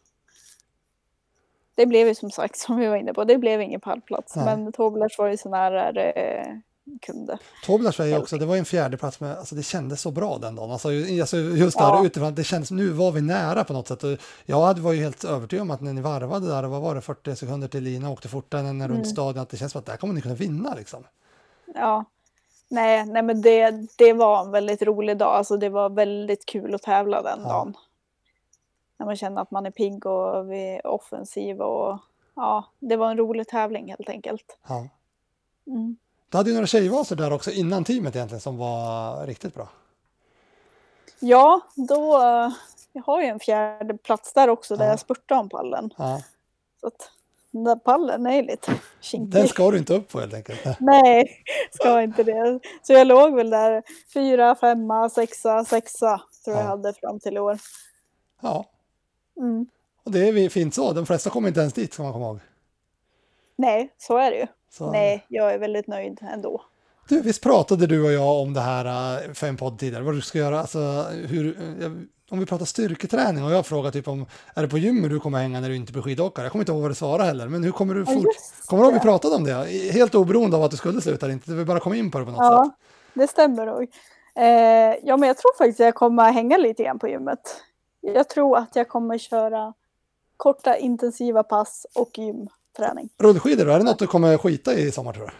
[1.75, 4.35] Det blev ju som sagt, som vi var inne på, det blev ingen pallplats.
[4.35, 4.45] Nej.
[4.45, 6.61] Men Toblers var ju så nära det
[7.01, 7.37] kunde.
[7.65, 10.55] Toblach säger också, det var en fjärde plats med, alltså det kändes så bra den
[10.55, 10.71] dagen.
[10.71, 10.87] Alltså,
[11.21, 12.05] alltså just där Ja.
[12.05, 14.03] utifrån, det kändes, nu var vi nära på något sätt.
[14.03, 17.01] Och jag var ju helt övertygad om att när ni varvade där, vad var det,
[17.01, 19.05] 40 sekunder till Lina åkte fortare än runt Mm.
[19.05, 21.03] stadion, att det känns som att där kommer ni kunna vinna liksom.
[21.75, 22.05] Ja.
[22.69, 25.35] Nej, nej men det, det var en väldigt rolig dag.
[25.35, 27.47] Alltså det var väldigt kul att tävla den Ja.
[27.49, 27.73] dagen.
[28.99, 31.99] När man känner att man är pigg och vi är offensiva och
[32.35, 34.57] ja, det var en rolig tävling helt enkelt.
[34.67, 34.87] Ja.
[35.67, 35.97] Mm.
[36.29, 39.69] Du hade ju några tjejvaser där också innan teamet egentligen som var riktigt bra.
[41.19, 42.51] Ja, då, eh,
[42.93, 44.89] jag har ju en fjärde plats där också där Ja.
[44.91, 45.93] jag spurtade om pallen.
[45.97, 46.21] Ja.
[46.81, 47.11] Så att
[47.51, 49.29] den där pallen är lite kinkig.
[49.31, 50.59] Den ska du inte upp på helt enkelt.
[50.79, 52.59] Nej, ska inte det.
[52.81, 56.69] Så jag låg väl där fyra, femma, sexa, sexa tror jag Ja.
[56.69, 57.59] hade fram till i år.
[58.41, 58.65] Ja,
[59.37, 59.65] Mm.
[60.03, 60.93] och det är fint så.
[60.93, 62.39] De flesta kommer inte ens dit ska man komma ihåg.
[63.55, 64.47] Nej, så är det ju.
[64.69, 64.91] Så.
[64.91, 66.61] Nej, jag är väldigt nöjd ändå.
[67.09, 68.85] Du, visst pratade du och jag om det här
[69.27, 72.65] uh, för en podd tidigare, vad du ska göra, alltså hur, jag- om vi pratar
[72.65, 75.75] styrketräning och jag frågar typ om, är det på gymmet du kommer hänga när du
[75.75, 76.45] inte blir skidåkare?
[76.45, 78.23] Jag kommer inte ihåg vad du svarade heller, men hur kommer du Ja, fort...
[78.25, 79.53] just Kommer du ihåg vi pratade om det?
[79.93, 82.25] Helt oberoende av att du skulle sluta eller inte, vi bara kom in på det
[82.25, 82.87] på något Ja, sätt.
[83.13, 83.83] det stämmer nog.
[84.35, 87.63] Eh, ja, men jag tror faktiskt att jag kommer hänga lite grann på gymmet.
[88.01, 89.73] Jag tror att jag kommer köra
[90.37, 92.19] korta intensiva pass och
[92.77, 93.09] gymträning.
[93.17, 95.31] Rullskidor då, är det något du kommer skita i i sommar tror du?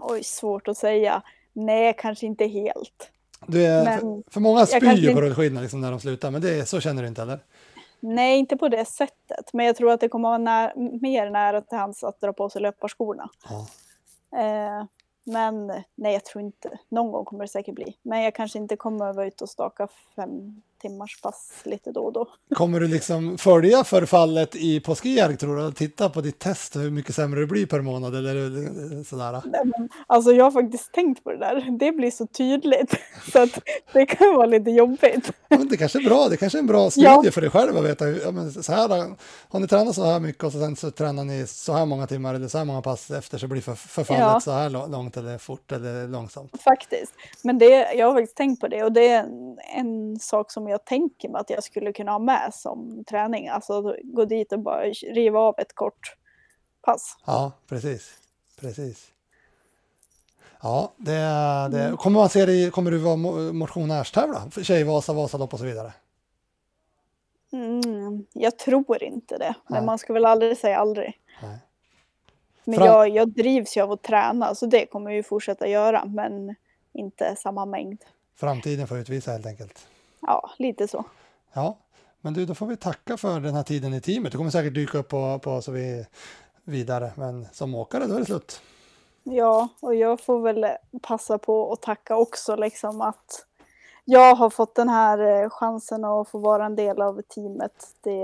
[0.00, 1.22] Oj, svårt att säga.
[1.52, 3.10] Nej, kanske inte helt.
[3.46, 6.68] du är, Men för, många spyr ju på rullskidorna liksom när de slutar, men det
[6.68, 7.40] så känner du inte heller?
[8.00, 9.52] Nej, inte på det sättet.
[9.52, 12.50] Men jag tror att det kommer vara när, mer nära till hands att dra på
[12.50, 13.30] sig löparskorna.
[13.48, 13.66] Ja.
[14.40, 14.84] Eh,
[15.24, 16.78] men nej, jag tror inte.
[16.88, 17.96] Någon gång kommer det säkert bli.
[18.02, 22.00] Men jag kanske inte kommer att vara ute och staka fem timmars pass lite då
[22.00, 22.26] och då.
[22.54, 25.72] Kommer du liksom följa förfallet i Påskjärg tror du?
[25.72, 28.36] Titta på ditt test, hur mycket sämre det blir per månad eller
[28.96, 29.32] eh, sådär?
[29.44, 31.78] Nej, men, alltså jag har faktiskt tänkt på det där.
[31.78, 32.94] Det blir så tydligt.
[33.32, 33.60] Så att
[33.92, 35.32] det kan vara lite jobbigt.
[35.48, 37.30] Ja, men det kanske är bra, det kanske är en bra studie Ja.
[37.32, 38.08] för dig själv att veta.
[38.08, 38.88] Ja, men så här,
[39.48, 42.06] har ni tränat så här mycket och så sen så tränar ni så här många
[42.06, 44.40] timmar eller så här många pass efter så blir för, förfallet Ja.
[44.40, 46.62] så här lå- långt eller fort eller långsamt.
[46.62, 47.12] Faktiskt.
[47.44, 50.65] Men det, jag har faktiskt tänkt på det och det är en, en sak som
[50.68, 53.48] jag tänker mig att jag skulle kunna ha med som träning.
[53.48, 56.14] Alltså gå dit och bara riva av ett kort
[56.82, 57.16] pass.
[57.26, 58.12] Ja, precis.
[58.60, 59.12] Precis.
[60.62, 61.12] Ja, det,
[61.72, 61.96] det, Mm.
[61.96, 64.50] kommer man se dig, kommer du vara mo- motionärstävla?
[64.62, 65.92] Tjejvasa, Vasalopp och så vidare?
[67.52, 69.54] Mm, jag tror inte det.
[69.68, 69.86] Men Nej.
[69.86, 71.20] man ska väl aldrig säga aldrig.
[71.42, 71.58] Nej.
[72.64, 75.68] Men Fram- jag, jag drivs ju av att träna så det kommer jag ju fortsätta
[75.68, 76.04] göra.
[76.04, 76.54] Men
[76.92, 78.02] inte samma mängd.
[78.36, 79.86] Framtiden får utvisa helt enkelt.
[80.26, 81.04] Ja, lite så.
[81.52, 81.78] Ja,
[82.20, 84.32] men du, då får vi tacka för den här tiden i teamet.
[84.32, 86.06] Du kommer säkert dyka upp på, på så vi
[86.64, 88.62] vidare, men som åkare då är det slut.
[89.22, 90.66] Ja, och jag får väl
[91.02, 93.46] passa på att tacka också liksom att
[94.04, 97.94] jag har fått den här eh, chansen att få vara en del av teamet.
[98.00, 98.22] Det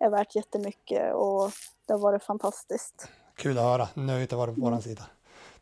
[0.00, 1.50] är värt jättemycket och
[1.86, 3.08] det har varit fantastiskt.
[3.34, 3.88] Kul att höra.
[3.94, 5.02] Nöjet har varit på vår sida.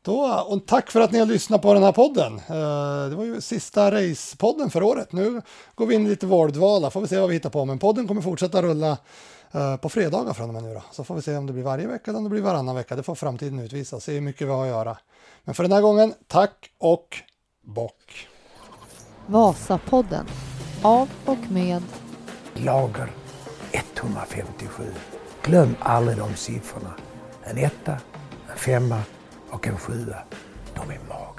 [0.03, 2.39] Då, och tack för att ni har lyssnat på den här podden.
[2.39, 5.13] Eh, Det var ju sista racepodden för året.
[5.13, 5.43] Nu
[5.75, 7.65] går vi in i lite vårdvala, får vi se vad vi hittar på.
[7.65, 8.97] Men podden kommer fortsätta rulla
[9.53, 10.83] eh, på fredagar från och med nu då.
[10.93, 12.97] Så får vi se om det blir varje vecka eller om det blir varannan vecka.
[12.97, 14.01] Det får framtiden utvisa.
[14.01, 14.97] Se hur mycket vi har att göra.
[15.45, 17.17] Men för den här gången, tack och
[17.67, 18.29] bock.
[19.27, 20.27] Vasapodden.
[20.83, 21.83] Av och med
[22.55, 23.13] Lager
[23.73, 24.85] 157.
[25.43, 26.95] Glöm aldrig de siffrorna.
[27.45, 27.93] En etta,
[28.51, 29.03] en femma
[29.51, 30.17] och en sjua.
[30.75, 31.30] De är magiska.